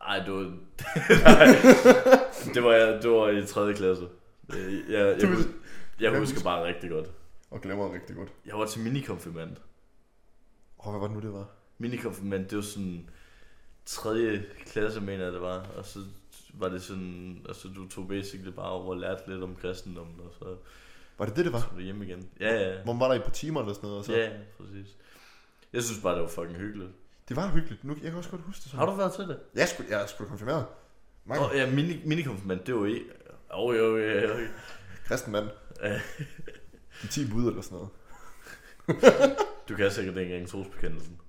[0.01, 0.39] Ej, det var...
[0.39, 1.45] Nej,
[2.53, 3.73] det var, jeg, det var i 3.
[3.73, 4.07] klasse.
[4.57, 5.51] Øh, Jeg, jeg, Du- jeg, hus- jeg
[5.99, 7.07] jeg husker husker- bare rigtig godt.
[7.51, 8.29] Og glemmer rigtig godt.
[8.45, 9.55] Jeg var til minikonfirmand.
[10.85, 11.45] Åh, hvad var det nu, det var?
[11.77, 13.09] Minikonfirmand, det var sådan
[13.85, 14.41] 3.
[14.65, 15.65] klasse, mener jeg det var.
[15.77, 15.99] Og så
[16.53, 20.33] var det sådan, altså du tog basically bare over og lærte lidt om kristendommen, og
[20.39, 20.55] så
[21.17, 21.73] Var det det, det var?
[21.75, 22.29] du hjem igen.
[22.39, 23.99] Ja, ja, Hvor man var der i et par timer eller sådan noget?
[23.99, 24.13] Og så...
[24.13, 24.97] ja, præcis.
[25.73, 26.91] Jeg synes bare, det var fucking hyggeligt.
[27.29, 27.83] Det var hyggeligt.
[27.83, 28.79] Nu, jeg kan også godt huske det sådan.
[28.79, 29.39] Har du været til det?
[29.55, 30.65] Jeg skulle, jeg skulle konfirmeret.
[31.25, 32.81] Mange oh, ja, mini, minikonfirmand, det var.
[32.81, 32.97] Åh,
[33.49, 34.47] oh, jo, jo, jo.
[35.05, 35.49] kristen mand.
[37.03, 37.89] I 10 bud eller sådan noget.
[39.69, 41.19] Du kan sikkert ikke engang trosbekendelsen.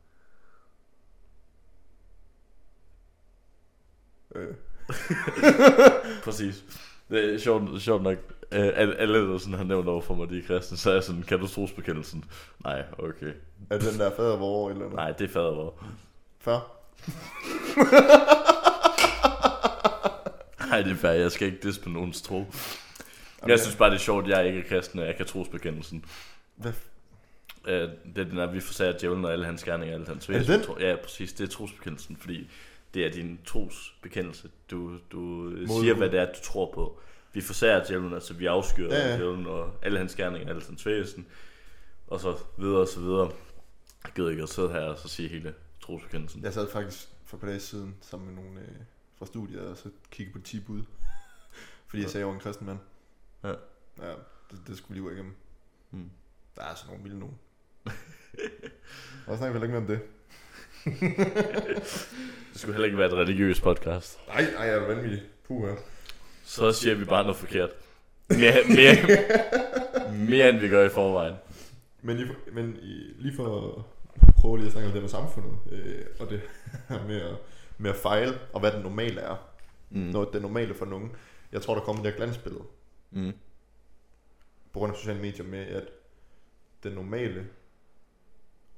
[4.35, 4.55] Øh.
[6.25, 6.65] Præcis.
[7.11, 8.17] Det er sjovt, sjovt nok.
[8.53, 10.95] Øh, alle, alle, der sådan har nævnt over for mig, de er kristne, så er
[10.95, 12.25] jeg sådan, kan du trosbekendelsen?
[12.65, 13.33] Nej, okay.
[13.71, 14.95] Er den der fader hvor eller noget?
[14.95, 15.85] Nej, det er fader hvor.
[16.41, 16.71] Før?
[20.69, 21.11] Nej, det er fair.
[21.11, 22.45] Jeg skal ikke disse på nogens tro.
[23.47, 26.05] Jeg synes bare, det er sjovt, at jeg ikke er kristen, og jeg kan trosbekendelsen.
[26.57, 26.73] Hvad?
[27.67, 30.49] Øh, det er den der, vi forsager djævlen og alle hans gerninger, alle hans det
[30.49, 30.65] væsen.
[30.81, 31.33] Ja, præcis.
[31.33, 32.51] Det er trosbekendelsen, fordi
[32.95, 34.51] det er din trosbekendelse.
[34.71, 37.01] Du, du Mod siger, hvad det er, du tror på.
[37.33, 40.87] Vi forsager djævlen, altså vi afskyr Ja, ja, djævlen og alle hans gerninger, alle hans
[40.87, 41.27] væsen.
[42.07, 43.33] Og så videre og så videre.
[44.05, 46.43] Jeg gider ikke at sidde her og så sige hele trosbekendelsen.
[46.45, 48.77] Jeg sad faktisk for et par dage siden sammen med nogle øh,
[49.19, 50.83] fra studiet og så kiggede på 10 bud.
[51.89, 52.79] Fordi jeg sagde, jeg var en kristen mand.
[53.45, 53.53] Ja.
[54.03, 54.15] Ja,
[54.51, 55.35] det, det skulle vi lige igennem.
[55.91, 56.11] Hmm.
[56.57, 57.39] Der er altså nogle vilde nogen.
[59.27, 60.01] og snakker vi heller ikke mere om det.
[60.85, 64.19] Det skulle heller ikke være et religiøst podcast.
[64.29, 65.23] Nej, nej, jeg er vanvittig.
[65.49, 65.75] Puh, ja.
[66.45, 67.71] Så siger vi bare noget forkert.
[68.29, 68.97] Mere, mere,
[70.29, 71.35] mere end vi gør i forvejen.
[72.03, 72.79] Men, lige for, men
[73.19, 73.85] lige for at
[74.35, 76.41] prøve lige at snakke om det med samfundet, øh, og det
[76.89, 77.37] her med at,
[77.79, 79.49] med at fejle, og hvad det normale er.
[79.91, 80.01] Mm.
[80.01, 81.13] Noget det normale for nogen.
[81.53, 82.65] Jeg tror, der kommer det her glansbillede,
[83.11, 83.33] Mm.
[84.73, 85.85] på grund af sociale medier, med at
[86.83, 87.47] det normale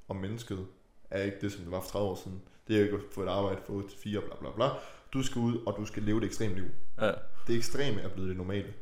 [0.09, 0.67] om mennesket
[1.11, 2.43] er ikke det, som det var for 30 år siden.
[2.69, 4.69] Det er ikke at få et arbejde fra 8 til 4, bla bla bla.
[5.13, 6.65] Du skal ud, og du skal leve et ekstremt liv.
[7.01, 7.13] Ja.
[7.47, 8.75] Det ekstreme er blevet det normale.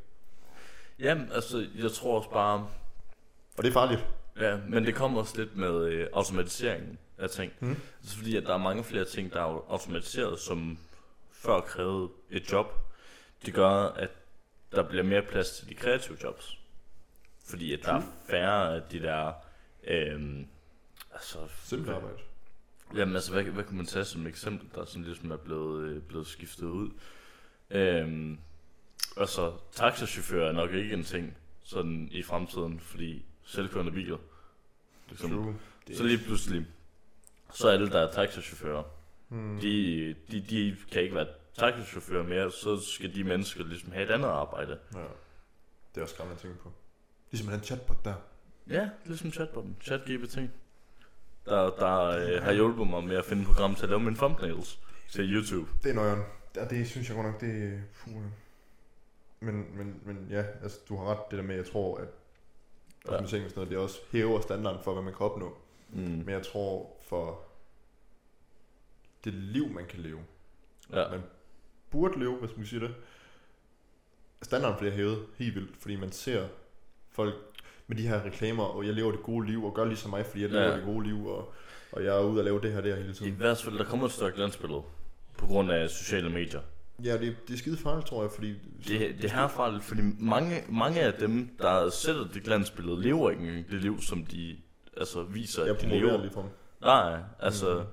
[0.99, 2.69] Jamen, altså, jeg tror også bare...
[3.57, 4.07] Og det er farligt.
[4.41, 7.53] Ja, men det kommer også lidt med øh, automatiseringen af ting.
[7.61, 7.77] Mm.
[8.01, 10.79] Altså, fordi at der er mange flere ting, der er automatiseret, som
[11.33, 12.67] før krævede et job.
[13.47, 14.11] Det gør, at
[14.73, 16.59] der bliver mere plads til de kreative jobs.
[17.45, 19.33] Fordi at der er færre af de der...
[19.87, 20.45] Øh,
[21.15, 22.19] altså, Simpelt arbejde.
[22.95, 26.03] Jamen altså, hvad, hvad kunne man tage som eksempel, der sådan ligesom er blevet, øh,
[26.03, 26.91] blevet skiftet ud?
[27.71, 28.39] Øhm,
[29.17, 34.19] altså, taxachauffører er nok ikke en ting sådan i fremtiden, fordi selvkørende biler.
[35.09, 35.57] Ligesom, True.
[35.95, 36.67] så lige pludselig,
[37.53, 38.83] så alle der er taxachauffører,
[39.29, 39.59] Hmm.
[39.61, 44.11] de, de, de kan ikke være taxachauffører mere, så skal de mennesker ligesom have et
[44.11, 44.79] andet arbejde.
[44.95, 44.99] Ja.
[45.95, 46.73] Det er også skræmmende at tænke på.
[47.31, 48.15] Ligesom han chatbot der.
[48.71, 50.39] Ja, ligesom chatbotten, ChatGPT.
[51.47, 54.81] Der, der øh, har hjulpet mig med at finde program til at lave mine thumbnails
[55.11, 55.71] til YouTube.
[55.83, 56.23] Det er nøjeren.
[56.57, 57.79] Ja, det synes jeg godt nok, det er...
[58.01, 58.23] Puh.
[59.41, 62.09] Men, men, men ja, altså, du har ret det der med, jeg tror, at
[63.09, 63.17] Ja.
[63.23, 65.57] og sådan noget, det også hæver standarden for, hvad man kan opnå.
[65.91, 66.01] Mm.
[66.01, 67.41] Men jeg tror, for
[69.25, 70.21] det liv, man kan leve,
[70.93, 71.11] Ja.
[71.11, 71.23] man
[71.91, 72.95] burde leve, hvis man siger det,
[74.43, 76.49] standarden bliver hævet helt vildt, fordi man ser
[77.11, 77.35] folk
[77.87, 80.43] med de her reklamer, og jeg lever det gode liv, og gør ligesom mig, fordi
[80.43, 80.77] jeg lever Ja.
[80.77, 81.55] det gode liv, og,
[81.93, 83.33] og jeg er ude og lave det her der hele I tiden.
[83.35, 84.83] hvert fald, der kommer et større glansbillede
[85.39, 86.61] på grund af sociale medier.
[87.05, 88.55] Ja, det, det er skide farligt, tror jeg, fordi...
[88.89, 93.43] Det, det her farligt, fordi mange, mange af dem, der sætter det glansbillede, lever ikke
[93.43, 94.57] engang det liv, som de
[94.97, 96.21] altså, viser, Jeg at de lever.
[96.21, 96.49] lige for.
[96.83, 97.75] Nej, altså...
[97.75, 97.85] Mhm.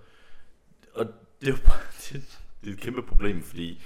[0.93, 1.05] Og
[1.41, 1.79] det er jo bare
[2.11, 3.81] det, det er et kæmpe problem, fordi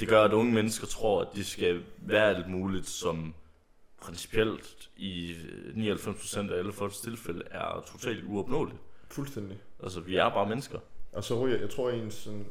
[0.00, 3.34] det gør, at unge mennesker tror, at de skal være alt muligt, som
[4.00, 5.36] principielt i
[5.74, 8.78] 99% af alle folks tilfælde er totalt uopnåeligt.
[9.08, 9.58] Fuldstændig.
[9.82, 10.78] Altså, vi er bare mennesker.
[11.12, 12.46] Og så ryger, jeg tror, ens sådan,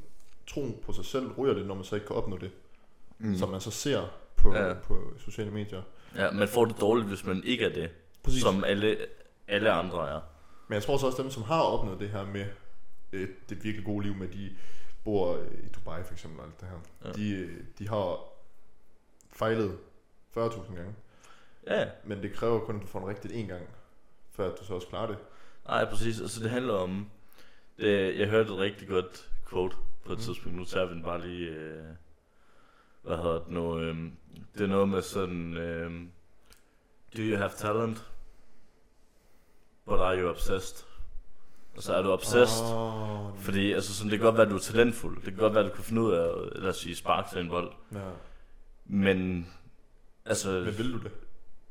[0.47, 2.51] tro på sig selv ryger det, når man så ikke kan opnå det.
[3.19, 3.35] Mm.
[3.37, 4.73] Som man så ser på, Ja.
[4.73, 5.81] på sociale medier.
[6.15, 7.89] Ja, man får det dårligt, hvis man ikke er det.
[8.23, 8.41] Præcis.
[8.41, 8.97] Som alle,
[9.47, 10.19] alle andre er.
[10.67, 12.45] Men jeg tror også også dem, som har opnået det her med
[13.13, 14.55] øh, det virkelig gode liv med, de
[15.03, 16.75] bor øh, i Dubai for eksempel og alt det her.
[17.03, 17.07] Ja.
[17.07, 17.13] Ja.
[17.13, 18.19] De, øh, de har
[19.33, 19.77] fejlet
[20.37, 20.93] 40.000 gange.
[21.69, 23.67] Ja, Men det kræver kun, at du får den rigtigt én gang,
[24.31, 25.17] før at du så også klarer det.
[25.67, 26.21] nej, præcis.
[26.21, 27.09] Altså, det handler om...
[27.77, 30.23] Det, jeg hørte et rigtig godt quote på et Mhm.
[30.25, 30.57] tidspunkt.
[30.57, 31.49] Nu tager vi den bare lige...
[31.49, 31.83] Øh,
[33.01, 33.79] hvad hedder det nu?
[33.79, 33.97] Øh,
[34.57, 35.57] det er noget med sådan...
[35.57, 35.91] Øh,
[37.17, 38.05] Do you have talent?
[39.85, 40.85] But are you obsessed?
[41.75, 42.65] Altså, er du obsessed?
[42.75, 45.15] Oh, Fordi altså, sådan, det kan godt være, at du er talentfuld.
[45.15, 46.23] Det kan godt være, at du kan finde ud af
[46.55, 47.71] at lad os sige, sparke til en bold.
[47.93, 48.09] Ja.
[48.85, 49.47] Men,
[50.25, 51.11] altså, Men vil du det?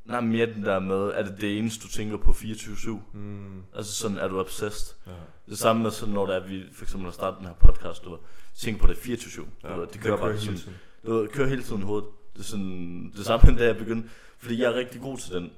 [0.08, 2.90] Nej, mere den der med, er det det eneste, du tænker på 24-7?
[3.12, 3.62] Mm.
[3.74, 4.96] Altså sådan, er du obsessed?
[5.06, 5.12] Ja.
[5.48, 8.04] Det samme med sådan, når der er, vi for eksempel har startet den her podcast,
[8.04, 8.18] du
[8.56, 9.46] tænker på det 24-7.
[9.64, 9.74] Ja.
[9.74, 10.58] Du ved, det kører bare sådan,
[11.06, 12.08] du ved, kører hele tiden i hovedet.
[12.34, 15.52] Det er sådan, det samme, da jeg begyndte, fordi jeg er rigtig god til den.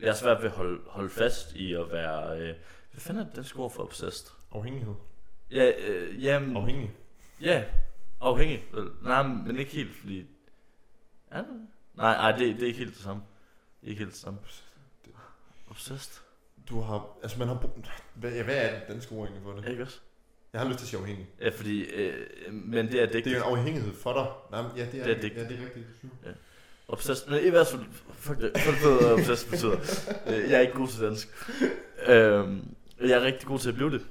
[0.00, 2.54] Jeg er svært ved at holde, holde fast i at være, øh,
[2.92, 4.26] hvad fanden er det, den score for obsessed?
[4.52, 4.94] Afhængighed.
[5.50, 6.90] Ja, øh, jamen, Afhængig.
[7.40, 7.64] Ja,
[8.20, 8.64] afhængig.
[9.02, 10.18] Nej, men ikke helt, fordi...
[10.18, 10.26] Det?
[11.94, 13.22] Nej, nej det, det er ikke helt det samme.
[13.86, 14.38] Ikke helt det samme.
[15.70, 16.20] Obsessed.
[16.70, 17.84] Du har, altså man har, brug-
[18.14, 19.64] hvad, ja, hvad er det danske ord egentlig for det?
[19.64, 19.98] Ja, ikke også?
[20.52, 21.26] Jeg har lyst til at sige afhængig.
[21.40, 21.80] Ja, fordi...
[21.84, 24.26] Øh, men det er Det er en afhængighed for dig.
[24.60, 25.36] Nej, ja, det er, Det er digtigt.
[25.36, 25.86] Ja, det er rigtigt.
[26.88, 27.28] Obsessed.
[27.30, 27.80] Men i hvert fald...
[28.14, 28.52] Fuck det.
[28.58, 29.76] Fuck det, hvad obsessed betyder.
[30.26, 31.28] Øh, Jeg er ikke god til dansk.
[32.06, 34.06] Øhm, jeg er rigtig god til at blive det.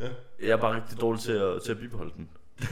[0.00, 0.08] Ja.
[0.40, 2.28] Jeg er bare rigtig dårlig til at, til at bibeholde den.
[2.60, 2.66] Mm.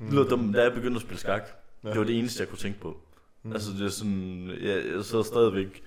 [0.06, 1.48] Det lyder dumt, da jeg begyndte at spille skak.
[1.84, 1.88] Ja.
[1.90, 3.00] Det var det eneste, jeg kunne tænke på.
[3.42, 3.52] Mm.
[3.52, 5.82] Altså det er sådan, jeg, jeg sidder stadigvæk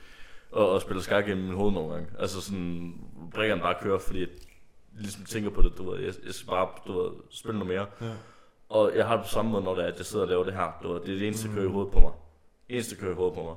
[0.51, 2.07] og, og spiller skak i min hoved nogle gange.
[2.19, 2.93] Altså sådan,
[3.33, 4.27] brækkerne bare kører, fordi jeg
[4.93, 7.87] ligesom tænker på det, du ved, jeg, jeg skal bare, du ved, spille noget mere.
[8.09, 8.15] Ja.
[8.69, 10.43] Og jeg har det på samme måde, når det er, at jeg sidder og laver
[10.43, 10.79] det her.
[10.83, 11.73] Du ved, det er det eneste, der kører i Mm.
[11.73, 12.11] hovedet på mig.
[12.69, 13.55] Eneste, der kører i hovedet på mig.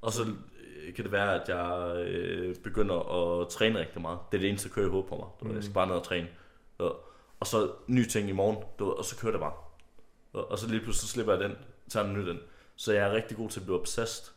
[0.00, 2.94] Og så øh, kan det være, at jeg øh, begynder
[3.40, 4.18] at træne rigtig meget.
[4.32, 5.26] Det er det eneste, der kører i hovedet på mig.
[5.40, 5.74] Du ved, jeg skal Mm.
[5.74, 6.28] bare ned og træne.
[6.78, 7.00] Og,
[7.40, 9.52] og så ny ting i morgen, du ved, og så kører det bare.
[10.32, 11.56] Og, så lige pludselig så slipper jeg den,
[11.90, 12.38] tager en ny den.
[12.76, 14.32] Så jeg er rigtig god til at blive obsessed.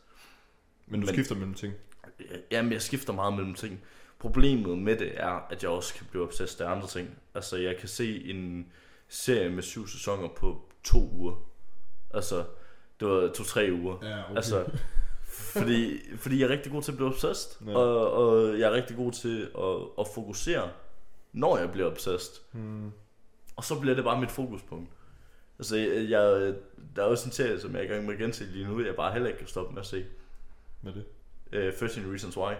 [0.86, 1.74] Men du Men- skifter mellem ting.
[2.50, 3.80] Jamen, jeg skifter meget mellem ting.
[4.18, 7.18] Problemet med det er, at jeg også kan blive obsessed af andre ting.
[7.34, 8.72] Altså, jeg kan se en
[9.08, 11.34] serie med syv sæsoner på to uger.
[12.14, 12.44] Altså,
[13.00, 13.98] det var to-tre uger.
[14.02, 14.36] Ja, okay.
[14.36, 14.66] Altså,
[15.26, 17.66] fordi, fordi jeg er rigtig god til at blive obsessed.
[17.66, 17.76] Ja.
[17.76, 20.70] Og, og jeg er rigtig god til at, at fokusere,
[21.32, 22.42] når jeg bliver obsessed.
[22.52, 22.92] Hmm.
[23.56, 24.90] Og så bliver det bare mit fokuspunkt.
[25.58, 26.54] Altså, jeg, jeg,
[26.96, 28.84] der er også en serie, som jeg er i gang med at gense lige nu,
[28.84, 30.04] jeg bare heller ikke kan stoppe med at se.
[30.86, 31.04] Er det?
[31.52, 32.54] Uh, 13 Reasons Why.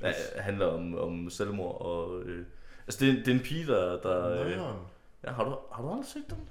[0.00, 2.22] Ja, handler om, om selvmord og...
[2.22, 2.46] Øh,
[2.86, 4.00] altså, det er, det er en pige, der...
[4.00, 4.50] der øh,
[5.24, 6.48] ja, har, du, har du aldrig set den?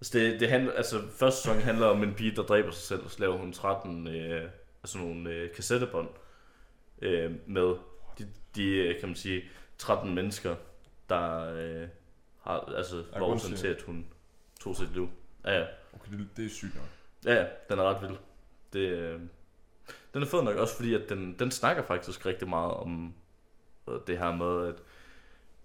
[0.00, 3.04] Altså, det, det handler, altså, første sæson handler om en pige, der dræber sig selv,
[3.04, 4.50] og så laver hun 13 øh,
[4.82, 6.08] altså nogle øh, kassettebånd
[7.02, 7.76] øh, med
[8.18, 9.42] de, de, øh, kan man sige,
[9.78, 10.56] 13 mennesker,
[11.08, 11.88] der øh,
[12.40, 14.06] har, altså, var til- at hun
[14.60, 15.10] tog sit liv.
[15.44, 15.66] Ja, ja.
[15.94, 16.84] Okay, det, det er sygt nok.
[17.24, 18.16] Ja, ja, den er ret vild.
[18.72, 19.20] Det, øh,
[20.14, 23.14] den er fed nok også, fordi at den, den snakker faktisk rigtig meget om
[24.06, 24.74] det her med, at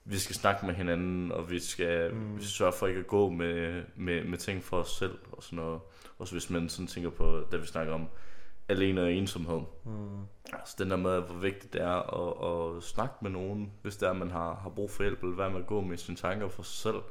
[0.06, 2.20] vi skal snakke med hinanden, og vi skal, Mm.
[2.20, 2.42] mm.
[2.42, 5.80] sørge for ikke at gå med, med, med ting for os selv, og sådan noget.
[6.20, 8.08] Også hvis man sådan tænker på, da vi snakker om
[8.70, 9.62] alene og ensomhed.
[9.84, 10.26] Hmm.
[10.54, 11.88] Altså den der med, hvor vigtigt det er
[12.22, 15.36] at, at snakke med nogen, hvis er, at man har, har brug for hjælp, eller
[15.36, 17.02] være med at gå med sine tanker for sig selv,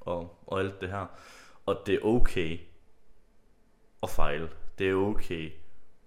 [0.00, 1.06] og, og alt det her.
[1.66, 2.58] Og det er okay
[4.02, 4.48] at fejle.
[4.80, 5.52] Det er okay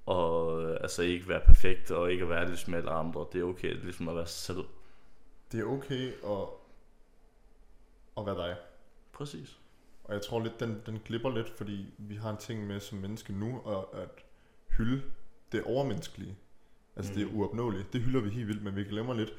[0.08, 3.26] at altså ikke være perfekt, og ikke at være ligesom alle andre.
[3.34, 4.66] Det er okay ligesom at være sig selv.
[5.52, 6.48] Det er okay at,
[8.18, 8.58] at være dig.
[9.14, 9.60] Præcis.
[10.04, 12.98] Og jeg tror lidt, den, den glipper lidt, fordi vi har en ting med som
[12.98, 14.10] menneske nu, og at
[14.78, 15.02] hylde
[15.52, 16.38] det overmenneskelige.
[16.96, 17.20] Altså mm.
[17.20, 17.40] det Mm.
[17.40, 17.86] uopnåelige.
[17.94, 19.34] Det hylder vi helt vildt, men vi glemmer lidt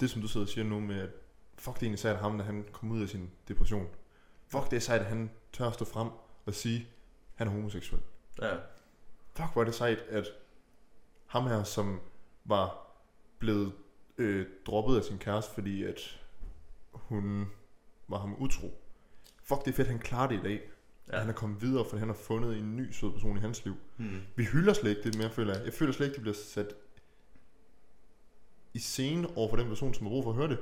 [0.00, 1.10] det, som du sidder og siger nu med, at
[1.58, 3.86] fuck det er egentlig sejt af ham, da han kom ud af sin depression.
[4.46, 6.08] Fuck det er sejt, at han tør at stå frem
[6.46, 6.86] og sige, at
[7.34, 8.02] han er homoseksuel.
[8.42, 8.54] Ja.
[9.34, 10.26] Fuck hvor er det sejt, at
[11.26, 12.00] ham her, som
[12.44, 12.86] var
[13.38, 13.72] blevet
[14.18, 16.20] øh, droppet af sin kæreste, fordi at
[16.92, 17.46] hun
[18.08, 18.80] var ham utro.
[19.42, 20.60] Fuck det er fedt, han klarer det i dag.
[21.08, 21.16] Ja.
[21.16, 21.20] ja.
[21.20, 23.76] Han er kommet videre, for han har fundet en ny sød person i hans liv.
[23.96, 24.20] Hmm.
[24.36, 25.64] Vi hylder slet ikke det mere, føler jeg.
[25.64, 26.74] Jeg føler slet ikke, det bliver sat
[28.74, 30.58] i scene over for den person, som har brug for at høre det.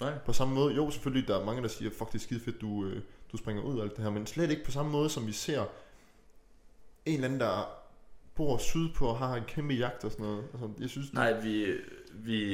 [0.00, 0.18] Nej.
[0.18, 2.60] På samme måde, jo selvfølgelig, der er mange, der siger, fuck det er skide fedt,
[2.60, 5.10] du, øh, du springer ud og alt det her, men slet ikke på samme måde,
[5.10, 5.64] som vi ser
[7.06, 7.68] en eller anden, der
[8.34, 10.44] bor sydpå og har en kæmpe jagt og sådan noget.
[10.52, 11.74] Altså, jeg synes, Nej, vi,
[12.14, 12.44] vi,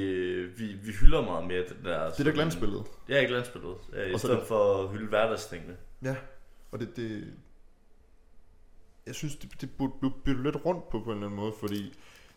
[0.47, 2.11] vi, vi hylder meget mere det der.
[2.11, 2.85] det er der glansbillede.
[3.09, 3.77] Ja, glansbilledet.
[3.93, 5.77] Ja, I Og stedet det- for at hylde hverdagstingene.
[6.03, 6.17] Ja,
[6.73, 7.35] og det, det
[9.07, 11.53] jeg synes, det, det burde blive byttet lidt rundt på på en eller anden måde,
[11.61, 11.93] fordi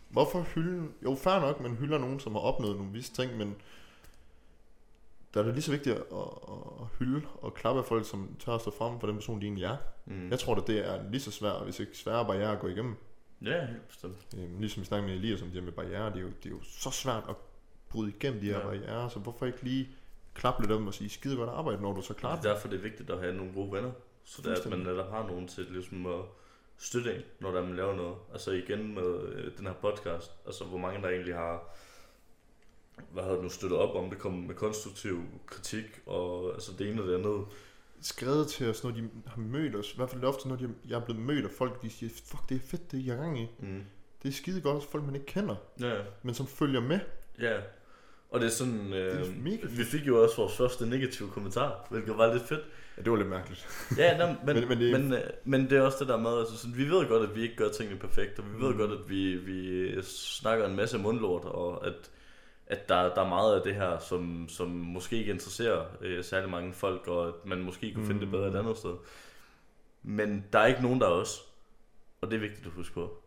[0.08, 0.88] Hvorfor hylde...
[1.04, 3.56] Jo, fair nok, man hylder nogen, som har opnået nogle visse ting, men
[5.36, 8.52] der er det lige så vigtigt at, at hylde og klappe af folk, som tør
[8.52, 9.76] at stå frem for den person, de egentlig er.
[10.06, 10.30] Mm.
[10.30, 12.94] Jeg tror, at det er lige så svært, hvis ikke sværere barriere at gå igennem.
[13.42, 14.26] Ja, helt bestemt.
[14.38, 16.46] Øhm, ligesom vi snakkede med Elias om det her med barriere, det er jo, det
[16.46, 17.34] er jo så svært at
[17.88, 18.64] bryde igennem de her Ja.
[18.64, 19.88] barriere, så hvorfor ikke lige
[20.34, 22.52] klappe lidt af dem og sige, skide godt arbejde, når du så klarer Det er
[22.52, 23.90] derfor, det er vigtigt at have nogle gode venner.
[24.24, 26.20] Så det er, at man netop har nogen til ligesom at
[26.78, 28.14] støtte en, når der man laver noget.
[28.32, 30.32] Altså igen med øh, den her podcast.
[30.46, 31.76] Altså hvor mange der egentlig har
[33.12, 37.02] hvad havde nu støttet op om det, kom med konstruktiv kritik og altså det ene
[37.02, 37.44] og det andet.
[38.00, 39.92] skrevet til os, når de har mødt os.
[39.92, 42.48] I hvert fald ofte, når de, jeg er blevet mødt af folk, de siger, fuck,
[42.48, 43.46] det er fedt, det er I er gang i.
[43.58, 43.82] Mm.
[44.22, 47.00] Det er skide godt, folk man ikke kender, Ja, men som følger med.
[47.40, 47.56] ja.
[48.30, 49.78] Og det er sådan, øh, Det er mega fedt.
[49.78, 52.60] vi fik jo også vores første negative kommentar, hvilket var lidt fedt.
[52.96, 53.66] Ja, det var lidt mærkeligt.
[53.98, 55.00] Ja, nej, men, Men- men, det-.
[55.00, 57.36] Men, øh, men det er også det der med, altså sådan, vi ved godt, at
[57.36, 58.78] vi ikke gør tingene perfekt, og vi ved Mm.
[58.78, 61.94] godt, at vi, vi snakker en masse mundlort, og at,
[62.66, 66.50] at der, der er meget af det her, som, som måske ikke interesserer øh, særlig
[66.50, 68.58] mange folk, og at man måske kunne finde det bedre et Mm.
[68.58, 68.94] andet sted.
[70.02, 71.42] Men der er ikke nogen, der er os,
[72.20, 73.18] og det er vigtigt at huske på.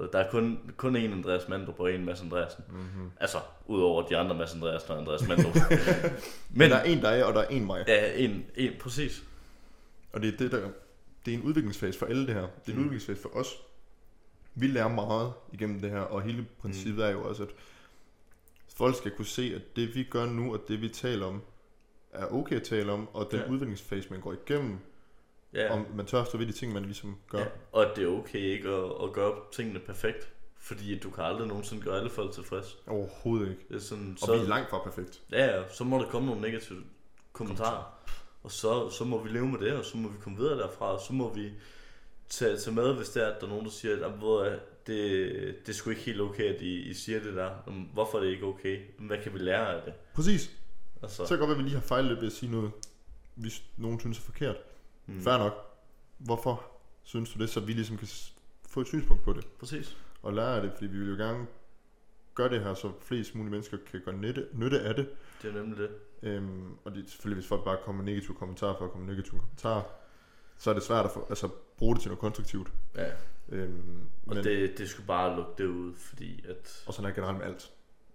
[0.00, 2.64] Øh, Der er kun, kun én Andreas Mandrup og én Mads Andreasen.
[2.70, 3.10] Mm-hmm.
[3.20, 5.54] Altså, udover de andre Mads Andreasen og Andreas Mandrup.
[5.54, 6.12] Men
[6.50, 7.84] Men, der er en dig, og der er en mig.
[7.88, 9.22] ja, en, en, præcis.
[10.12, 10.68] Og det er, det, der,
[11.26, 12.40] det er en udviklingsfase for alle det her.
[12.42, 12.80] Det er en Mm.
[12.80, 13.48] udviklingsfase for os.
[14.54, 17.48] Vi lærer meget igennem det her, og hele princippet er jo også, at
[18.78, 21.42] folk skal kunne se, at det vi gør nu, og det vi taler om,
[22.12, 23.50] er okay at tale om, og den Ja.
[23.50, 24.78] udviklingsfase, man går igennem,
[25.54, 25.72] Ja.
[25.72, 27.38] om man tør stå ved de ting, man ligesom gør.
[27.38, 30.32] Ja, og at det er okay ikke at, at gøre tingene perfekt.
[30.60, 32.78] Fordi du kan aldrig nogensinde gøre alle folk tilfreds.
[32.86, 33.62] Overhovedet ikke.
[33.68, 35.22] Det er sådan, Og så, vi er langt fra perfekt.
[35.32, 36.82] ja, ja, så må der komme nogle negative
[37.32, 37.94] kommentarer.
[38.42, 40.92] Og så, så må vi leve med det, og så må vi komme videre derfra,
[40.92, 41.52] og så må vi
[42.28, 44.28] tage, tage med, hvis det er, at der er nogen, der siger, at "Jamen, ved
[44.28, 44.58] du hvad,
[44.88, 47.50] det, det er sgu ikke helt okay, at I, I siger det der.
[47.92, 48.80] Hvorfor er det ikke okay?
[48.98, 49.94] Hvad kan vi lære af det?
[50.14, 50.50] Præcis.
[51.02, 52.52] Altså, Så kan det godt være, at vi lige har fejlet lidt ved at sige
[52.52, 52.70] noget,
[53.34, 54.56] hvis nogen synes er forkert.
[55.06, 55.20] mm.
[55.20, 55.52] Fair nok.
[56.18, 56.66] Hvorfor
[57.02, 58.08] synes du det, så vi ligesom kan
[58.68, 59.46] få et synspunkt på det?
[59.46, 59.96] Præcis.
[60.22, 61.46] Og lære af det, fordi vi vil jo gerne
[62.34, 65.08] gøre det her, så flest mulige mennesker kan gøre nytte, nytte af det.
[65.42, 65.90] Det er nemlig det.
[66.22, 69.06] Øhm, og det er selvfølgelig, hvis folk bare kommer med negative kommentarer for at komme
[69.06, 69.82] med negative kommentarer,
[70.58, 72.68] så er det svært at få, altså, bruge det til noget konstruktivt.
[72.96, 73.10] Ja.
[73.48, 76.84] Øhm, Og men, det, det skulle bare lukke det ud, fordi at...
[76.86, 77.70] og sådan er generelt med alt.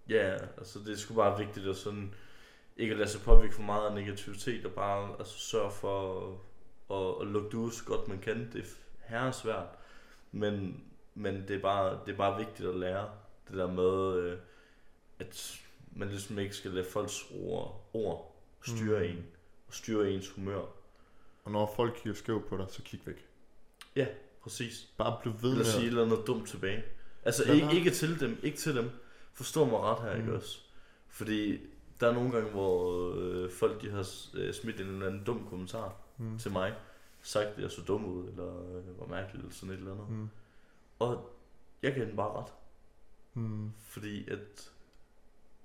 [0.10, 2.14] Ja, altså det er sgu bare vigtigt at sådan
[2.78, 6.98] ikke at lade sig påvirke for meget af negativitet og bare altså, sørge for at,
[6.98, 8.50] at, at lukke det ud så godt man kan.
[8.54, 8.66] Det
[9.08, 9.68] er svært,
[10.32, 10.84] men,
[11.16, 13.10] men det, er bare, det er bare vigtigt at lære
[13.50, 14.38] det der med, øh,
[15.20, 15.60] at
[15.96, 19.18] man ligesom ikke skal lade folks ord, ord styre Mm.
[19.18, 19.26] en
[19.68, 20.66] og styre ens humør.
[21.44, 23.28] Og når folk kigger skævt på dig, så kig væk.
[24.44, 24.94] Præcis.
[24.98, 25.88] Bare bliv ved med sige at...
[25.88, 26.84] eller andet dumt tilbage.
[27.26, 28.90] Altså ikke, ikke til dem, ikke til dem.
[29.34, 30.22] Forstå mig ret her, mm.
[30.22, 30.60] Ikke også?
[31.08, 31.60] Fordi
[32.00, 35.48] der er nogle gange, hvor øh, folk de har øh, smidt en eller anden dum
[35.50, 36.38] kommentar Mm.
[36.40, 36.76] til mig.
[37.22, 40.10] Sagt, at jeg så dum ud, eller øh, var mærkelig, eller sådan et eller andet.
[40.10, 40.30] Mm.
[41.00, 41.30] Og
[41.82, 42.54] jeg giver den bare ret.
[43.34, 43.72] Mm.
[43.80, 44.72] Fordi at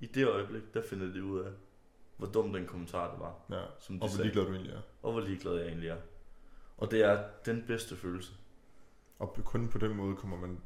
[0.00, 1.50] i det øjeblik, der finder de ud af,
[2.16, 3.34] hvor dum den kommentar det var.
[3.50, 3.64] Ja.
[3.80, 4.80] Som de Og hvor ligeglad du egentlig er.
[5.02, 5.96] Og hvor ligeglad jeg egentlig er.
[6.76, 8.32] Og det er den bedste følelse.
[9.18, 10.60] Og kun på den måde kommer man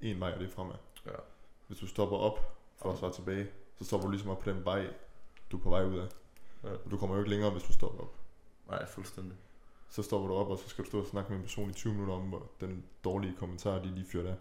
[0.00, 0.74] en vej, og det fremad.
[1.06, 1.10] Ja.
[1.66, 4.64] Hvis du stopper op for at svare tilbage, så stopper du ligesom op på den
[4.64, 4.86] vej,
[5.52, 6.06] du er på vej ud af.
[6.64, 6.68] Ja.
[6.70, 8.14] Og du kommer jo ikke længere, hvis du stopper op.
[8.68, 9.36] Nej, fuldstændig.
[9.88, 11.72] Så stopper du op, og så skal du stå og snakke med en person i
[11.72, 14.36] 20 minutter om, hvor den dårlige kommentar, de lige fyrer af.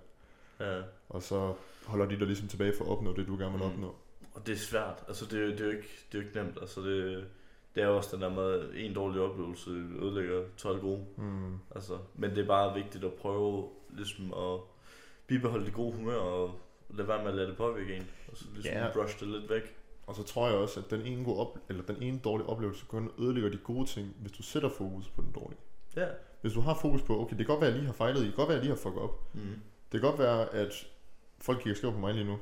[0.60, 0.82] Ja.
[1.10, 3.74] Og så holder de dig ligesom tilbage for at opnå det, du gerne vil Mm.
[3.74, 3.96] opnå.
[4.34, 5.04] Og det er svært.
[5.08, 6.58] Altså, det er, det er, jo, ikke, det er jo ikke nemt.
[6.62, 7.28] Altså, det,
[7.76, 9.70] det er også den der med, en dårlig oplevelse
[10.02, 11.06] ødelægger 12 gode.
[11.18, 11.58] Mm.
[11.76, 14.60] Altså, men det er bare vigtigt at prøve ligesom at
[15.28, 16.52] bibeholde det gode humør og
[16.90, 18.10] lade være med at lade det påvirke en.
[18.32, 18.94] Og så ligesom yeah.
[18.94, 19.76] brush det lidt væk.
[20.08, 22.86] Og så tror jeg også, at den ene, gode op, eller den ene dårlige oplevelse
[22.86, 25.60] kun ødelægger de gode ting, hvis du sætter fokus på den dårlige.
[25.96, 26.08] Ja.
[26.42, 28.22] Hvis du har fokus på, okay, det kan godt være, at jeg lige har fejlet,
[28.22, 29.34] det kan godt være, at jeg lige har fucket op.
[29.34, 29.42] Mm.
[29.92, 30.88] Det kan godt være, at
[31.40, 32.40] folk kigger skævt på mig lige nu.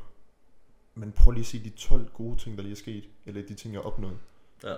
[0.96, 3.04] Men prøv lige at se de 12 gode ting, der lige er sket.
[3.26, 4.18] Eller de ting, jeg har opnået.
[4.64, 4.76] Ja.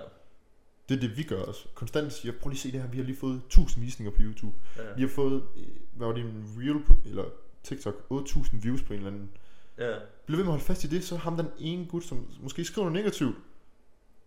[0.92, 1.66] Det er det, vi gør også.
[1.74, 2.88] Konstant siger, prøv lige at se det her.
[2.88, 4.56] Vi har lige fået 1000 visninger på YouTube.
[4.76, 4.82] Ja.
[4.96, 5.62] Vi har fået, øh,
[5.96, 7.24] hvad var det, en reel på, eller
[7.62, 9.30] TikTok, 8000 views på en eller anden.
[9.78, 9.94] ja.
[10.26, 12.64] Bliv ved med at holde fast i det, så ham den ene gut, som måske
[12.64, 13.36] skriver noget negativt.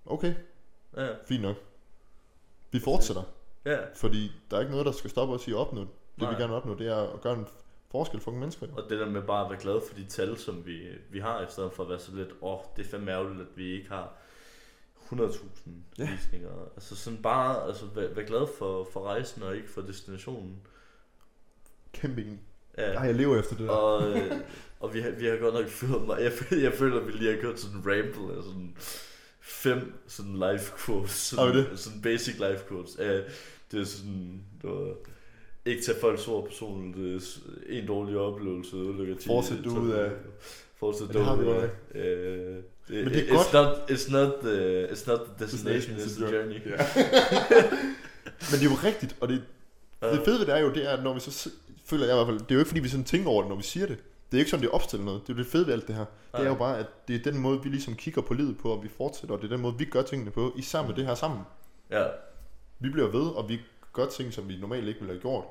[0.05, 0.33] Okay,
[0.97, 1.07] Ja.
[1.27, 1.55] fint nok.
[2.71, 3.23] Vi fortsætter,
[3.65, 3.77] Ja.
[3.95, 5.81] fordi der er ikke noget, der skal stoppe os i at opnå.
[5.81, 6.29] Det Nej.
[6.29, 7.45] vi gerne vil opnå, det er at gøre en
[7.91, 8.67] forskel for unge mennesker.
[8.77, 11.41] Og det der med bare at være glad for de tal, som vi, vi har,
[11.41, 13.65] i stedet for at være så lidt, åh, oh, det er fandme ærgerligt, at vi
[13.71, 14.13] ikke har
[15.11, 16.09] 100.000 Ja.
[16.11, 16.49] visninger.
[16.75, 20.55] Altså sådan bare, altså vær, vær glad for, for rejsen og ikke for destinationen.
[21.93, 22.25] Kæmpe.
[22.77, 22.93] Ja.
[22.93, 23.73] Ej, jeg lever efter det der.
[23.73, 24.31] Og, øh,
[24.79, 26.21] og vi, har, vi har godt nok ført mig.
[26.21, 28.75] Jeg, føler- jeg føler, at vi lige har kørt sådan en ramble sådan
[29.39, 31.11] fem sådan life quotes.
[31.11, 31.79] Sådan, det?
[31.79, 32.97] sådan basic life quotes.
[32.99, 33.17] Ja,
[33.71, 34.93] det er sådan, det var,
[35.65, 36.95] ikke tage folks ord personligt.
[36.95, 40.11] Det er en dårlig oplevelse ødelægger ti- Fortsæt du ud af-
[40.75, 41.69] Fortsæt du ud af.
[41.99, 43.53] Øh, det, Men det er it's godt.
[43.53, 46.61] Not, it's, not the, it's not the destination, it's the journey.
[46.65, 46.77] Ja.
[48.51, 49.43] Men det er jo rigtigt, og det,
[50.01, 51.49] det fede ved det er jo, det er, at når vi så
[51.85, 53.49] føler jeg i hvert fald, det er jo ikke fordi, vi sådan tænker over det,
[53.49, 53.97] når vi siger det.
[54.31, 55.21] Det er ikke sådan, det er opstillet noget.
[55.21, 56.05] Det er jo det fede ved alt det her.
[56.35, 58.71] Det er jo bare, at det er den måde, vi ligesom kigger på livet på,
[58.71, 61.05] og vi fortsætter, og det er den måde, vi gør tingene på, især med det
[61.05, 61.39] her sammen.
[61.91, 62.05] Ja,
[62.79, 63.59] Vi bliver ved, og vi
[63.93, 65.43] gør ting, som vi normalt ikke ville have gjort.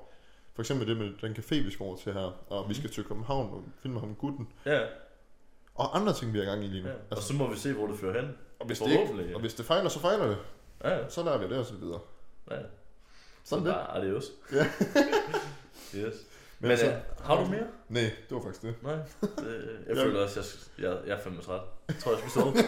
[0.55, 3.05] For eksempel det med den café, vi skal over til her, og vi skal til
[3.05, 4.49] København og finde ham gutten.
[4.66, 4.80] ja,
[5.75, 6.89] Og andre ting, vi har gang i lige nu.
[6.89, 6.95] ja.
[6.95, 8.31] Og Altså, så må vi se, hvor det fører hen.
[8.61, 9.35] og, hvis det ikke, ja.
[9.35, 10.37] og hvis det fejler, så fejler det.
[10.85, 12.01] Ja, Så lærer vi det og så videre.
[12.51, 12.57] ja.
[13.45, 13.75] Sådan det.
[13.75, 14.25] bare adios.
[14.53, 14.64] Ja.
[16.01, 16.14] yes.
[16.59, 17.66] Men, Men, altså, øh, har du mere?
[17.89, 18.75] Nej, det var faktisk det.
[18.83, 18.95] Nej.
[19.47, 20.05] Øh, jeg Ja.
[20.05, 20.41] føler også,
[20.79, 21.61] jeg, jeg, jeg er fandme træt.
[21.89, 22.55] Jeg tror, jeg skal sove.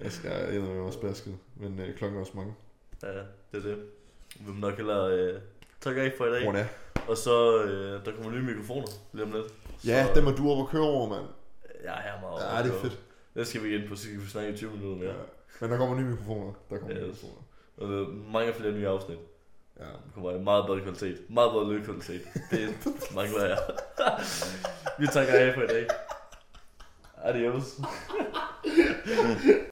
[0.00, 2.54] Jeg skal ind med også basket, men øh, klokken er også mange.
[3.02, 3.18] ja, det
[3.52, 3.78] er det.
[4.40, 5.40] Vi må nok hellere øh,
[5.80, 6.44] takke af for i dag.
[6.46, 6.64] Er
[7.08, 9.46] Og så, øh, der kommer nye mikrofoner lige om lidt.
[9.86, 11.26] Ja, så, dem er du op og køre over, mand.
[11.86, 12.98] Ja, jeg er meget Ja, det er fedt.
[13.34, 15.14] Det skal vi ind på, så kan vi snakke i 20 minutter mere.
[15.14, 15.22] Ja.
[15.60, 16.52] Men der kommer nye mikrofoner.
[16.70, 17.22] Der kommer nye Yes.
[17.22, 17.42] mikrofoner.
[17.76, 19.18] Og der er mange flere nye afsnit.
[19.80, 19.84] Ja.
[19.84, 21.30] Det kommer i meget bedre kvalitet.
[21.30, 22.22] Meget bedre lydkvalitet.
[22.50, 22.74] Det
[23.16, 23.58] mangler jeg.
[24.98, 25.86] vi takker af for i dag.
[27.22, 27.80] Adios.